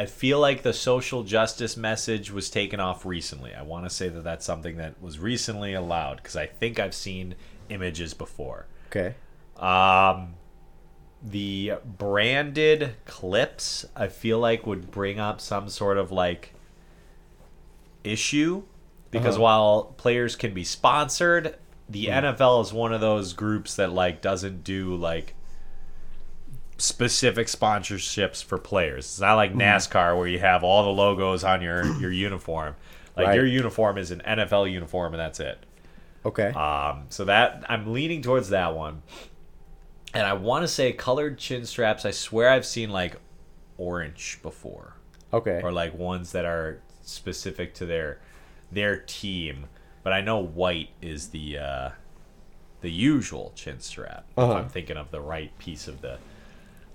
[0.00, 3.52] I feel like the social justice message was taken off recently.
[3.54, 6.94] I want to say that that's something that was recently allowed because I think I've
[6.94, 7.34] seen
[7.68, 8.66] images before.
[8.88, 9.14] Okay.
[9.58, 10.34] Um,
[11.22, 16.54] the branded clips, I feel like would bring up some sort of like
[18.04, 18.62] issue
[19.10, 19.42] because Uh-huh.
[19.42, 21.56] while players can be sponsored,
[21.88, 22.12] the Hmm.
[22.12, 25.34] NFL is one of those groups that like doesn't do like
[26.80, 29.04] specific sponsorships for players.
[29.04, 32.76] It's not like NASCAR where you have all the logos on your your uniform.
[33.16, 33.36] Like Right.
[33.36, 35.58] your uniform is an NFL uniform and that's it.
[36.24, 36.48] Okay.
[36.48, 39.02] Um, so that I'm leaning towards that one,
[40.12, 42.04] and I want to say colored chin straps.
[42.04, 43.16] I swear I've seen like
[43.78, 44.96] orange before,
[45.32, 45.60] okay.
[45.62, 48.20] or like ones that are specific to their
[48.70, 49.66] their team.
[50.02, 51.90] But I know white is the uh,
[52.80, 54.26] the usual chin strap.
[54.36, 54.52] Uh-huh.
[54.52, 56.18] If I'm thinking of the right piece of the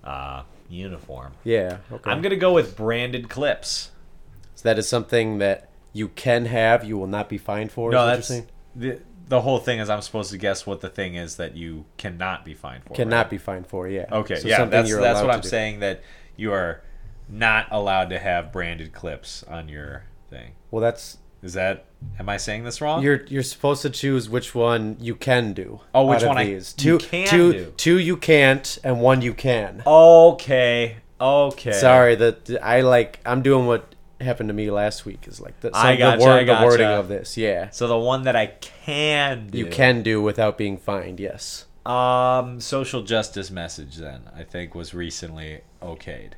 [0.05, 1.33] uh, uniform.
[1.43, 1.77] Yeah.
[1.91, 2.09] Okay.
[2.09, 3.91] I'm gonna go with branded clips.
[4.55, 6.83] so that is something that you can have.
[6.83, 7.91] You will not be fined for.
[7.91, 8.31] No, that's
[8.75, 11.85] the the whole thing is I'm supposed to guess what the thing is that you
[11.97, 12.93] cannot be fined for.
[12.93, 13.29] cannot right?
[13.31, 13.87] be fined for.
[13.87, 14.05] Yeah.
[14.11, 15.49] Okay, So yeah, that's that's what I'm do.
[15.49, 15.79] saying.
[15.79, 16.01] That
[16.35, 16.81] you are
[17.27, 20.51] not allowed to have branded clips on your thing.
[20.69, 21.85] Well, that's Is that?
[22.19, 23.01] Am I saying this wrong?
[23.03, 25.79] you're you're supposed to choose which one you can do.
[25.93, 27.73] Oh, which one I- two, can two, do.
[27.77, 29.83] two you can't, and one you can.
[29.85, 30.97] okay.
[31.21, 31.71] Okay.
[31.71, 35.69] Sorry that I like I'm doing what happened to me last week is like the,
[35.73, 37.37] I gotcha, the, word, I the wording of this.
[37.37, 39.57] Yeah, So the one that I can do.
[39.57, 41.19] you can do without being fined.
[41.19, 43.95] Yes, Um, social justice message.
[43.97, 46.31] Then I think was recently okayed.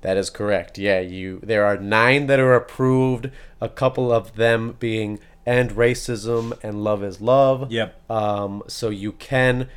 [0.00, 0.78] That is correct.
[0.78, 3.30] Yeah, you there are nine that are approved.
[3.60, 7.70] A couple of them being end racism and love is love.
[7.72, 8.10] Yep.
[8.10, 9.68] Um, so you can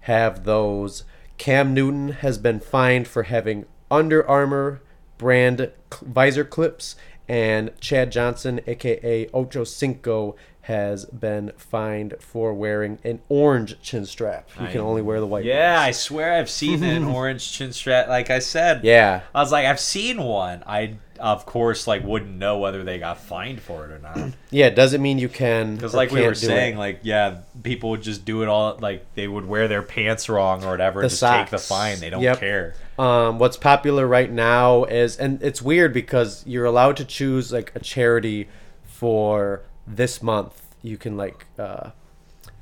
[0.00, 1.04] have those.
[1.36, 4.82] Cam Newton has been fined for having Under Armour
[5.18, 5.70] brand
[6.00, 6.96] visor clips,
[7.28, 10.36] and Chad Johnson, aka Ocho Cinco,
[10.68, 14.50] has been fined for wearing an orange chin strap.
[14.60, 15.46] You can only wear the white.
[15.46, 18.06] Yeah, I swear I've seen an orange chin strap.
[18.08, 18.84] Like I said.
[18.84, 19.22] Yeah.
[19.34, 20.62] I was like, I've seen one.
[20.66, 24.34] I of course like wouldn't know whether they got fined for it or not.
[24.50, 25.74] Yeah, it doesn't mean you can.
[25.74, 26.36] Because like we were do it.
[26.36, 28.76] saying, like yeah, people would just do it all.
[28.78, 31.98] Like they would wear their pants wrong or whatever, The and just take the fine.
[32.00, 32.40] They don't Yep.
[32.40, 32.74] care.
[32.98, 37.72] Um, what's popular right now is, and it's weird because you're allowed to choose like
[37.74, 38.48] a charity
[38.86, 39.62] for
[39.96, 40.76] this month.
[40.82, 41.90] You can like uh,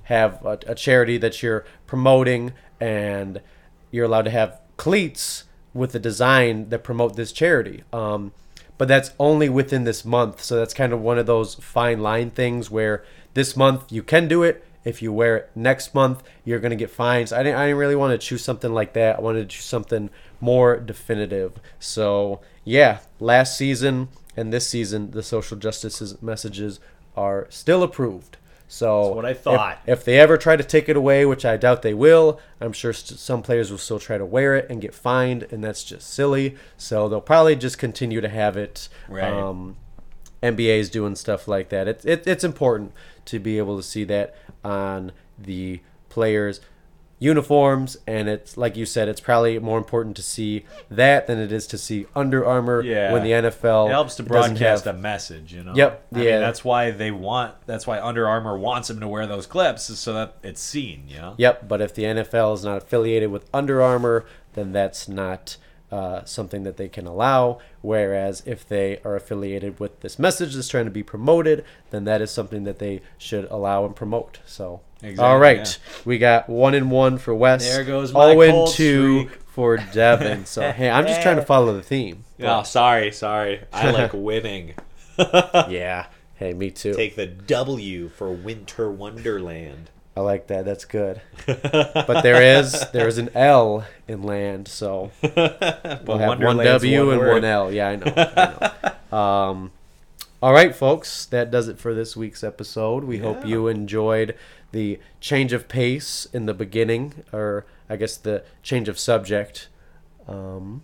[0.05, 3.41] have a, a charity that you're promoting, and
[3.91, 7.85] you're allowed to have cleats with the design that promote this charity.
[7.93, 8.33] Um,
[8.79, 12.31] but that's only within this month, so that's kind of one of those fine line
[12.31, 13.05] things where
[13.35, 14.65] this month you can do it.
[14.85, 17.33] If you wear it next month, you're gonna get fines.
[17.33, 17.59] I didn't.
[17.59, 19.17] I didn't really want to choose something like that.
[19.17, 20.11] I wanted to choose something
[20.41, 21.59] more definitive.
[21.81, 26.79] So yeah, last season and this season, the social justice messages
[27.17, 28.37] are still approved.
[28.69, 29.79] So That's what I if- thought.
[29.87, 32.93] If, they ever try to take it away, which I doubt they will, I'm sure
[32.93, 36.13] st- some players will still try to wear it and get fined, and that's just
[36.13, 36.57] silly.
[36.77, 38.89] So they'll probably just continue to have it.
[39.09, 39.33] Right.
[39.33, 39.77] Um,
[40.43, 41.87] NBA is doing stuff like that.
[41.89, 42.93] It's it, it's important
[43.27, 46.61] to be able to see that on the players'
[47.19, 51.51] uniforms, and it's like you said, it's probably more important to see that than it
[51.51, 53.13] is to see Under Armour Yeah.
[53.13, 55.73] when the NFL It helps to broadcast have- a message, you know.
[55.75, 56.31] Yep, I yeah.
[56.33, 57.55] mean, that's why they want.
[57.67, 61.05] That's why Under Armour wants them to wear those clips, is so that it's seen.
[61.09, 61.35] You know.
[61.39, 65.57] Yep, but if the NFL is not affiliated with Under Armour, then that's not
[65.91, 67.59] uh, something that they can allow.
[67.81, 72.21] Whereas if they are affiliated with this message that's trying to be promoted, then that
[72.21, 74.41] is something that they should allow and promote.
[74.45, 76.03] So, Exactly, all right, yeah.
[76.07, 77.65] we got one and one for Wes.
[77.65, 79.41] There goes my oh and two streak.
[79.49, 80.47] for Devin.
[80.47, 82.25] So hey, I'm just trying to follow the theme.
[82.41, 83.63] Oh, sorry, sorry.
[83.73, 84.75] I like winning.
[85.69, 86.07] Yeah.
[86.35, 86.93] Hey, me too.
[86.93, 89.89] Take the W for Winter Wonderland.
[90.15, 90.67] I like that.
[90.67, 91.23] That's good.
[91.47, 97.13] but there is there is an L in land, so we'll have one W one
[97.15, 97.33] and word.
[97.33, 97.73] one L.
[97.73, 98.13] Yeah, I know.
[98.15, 99.19] I know.
[99.19, 99.71] um,
[100.43, 103.05] all right, folks, that does it for this week's episode.
[103.05, 104.37] We hope you enjoyed
[104.77, 109.69] the change of pace in the beginning, or I guess the change of subject.
[110.29, 110.83] Um,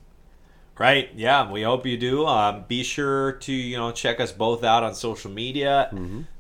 [0.79, 1.11] Right.
[1.15, 1.53] Yeah.
[1.53, 2.27] We hope you do.
[2.27, 5.91] Um, be sure to you know check us both out on social media.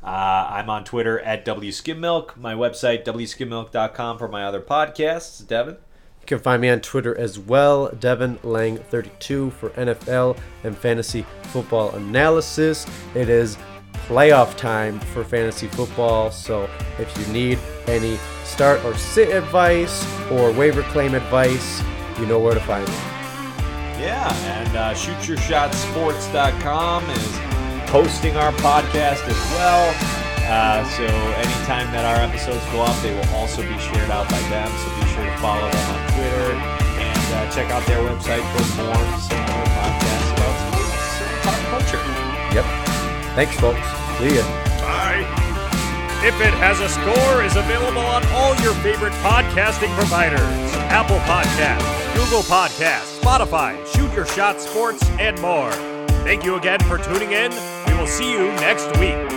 [0.03, 2.38] Uh, I'm on Twitter at wskymmilk.
[2.38, 5.46] My website wskymmilk.com for my other podcasts.
[5.46, 5.74] Devin.
[5.74, 11.90] You can find me on Twitter as well, Devin Lange32 for NFL and fantasy football
[11.90, 12.86] analysis.
[13.14, 13.59] It is
[13.93, 16.68] playoff time for fantasy football, so
[16.99, 21.82] if you need any start or sit advice or waiver claim advice,
[22.18, 22.95] you know where to find me.
[24.01, 27.38] Yeah, and uh, ShootYourShotSports.com is
[27.88, 29.95] hosting our podcast as well.
[30.45, 34.40] Uh, so anytime that our episodes go up, they will also be shared out by
[34.51, 34.68] them.
[34.82, 36.53] So be sure to follow them on Twitter
[36.99, 42.03] and uh, check out their website for more similar podcasts about sports and pop culture.
[42.55, 42.66] Yep.
[43.35, 43.80] Thanks, folks.
[44.18, 44.43] See ya.
[44.80, 45.43] Bye.
[46.24, 50.41] If It Has a Score is available on all your favorite podcasting providers
[50.93, 55.72] Apple Podcasts, Google Podcasts, Spotify, Shoot Your Shot Sports, and more.
[56.22, 57.51] Thank you again for tuning in.
[57.87, 59.32] We will see you next week.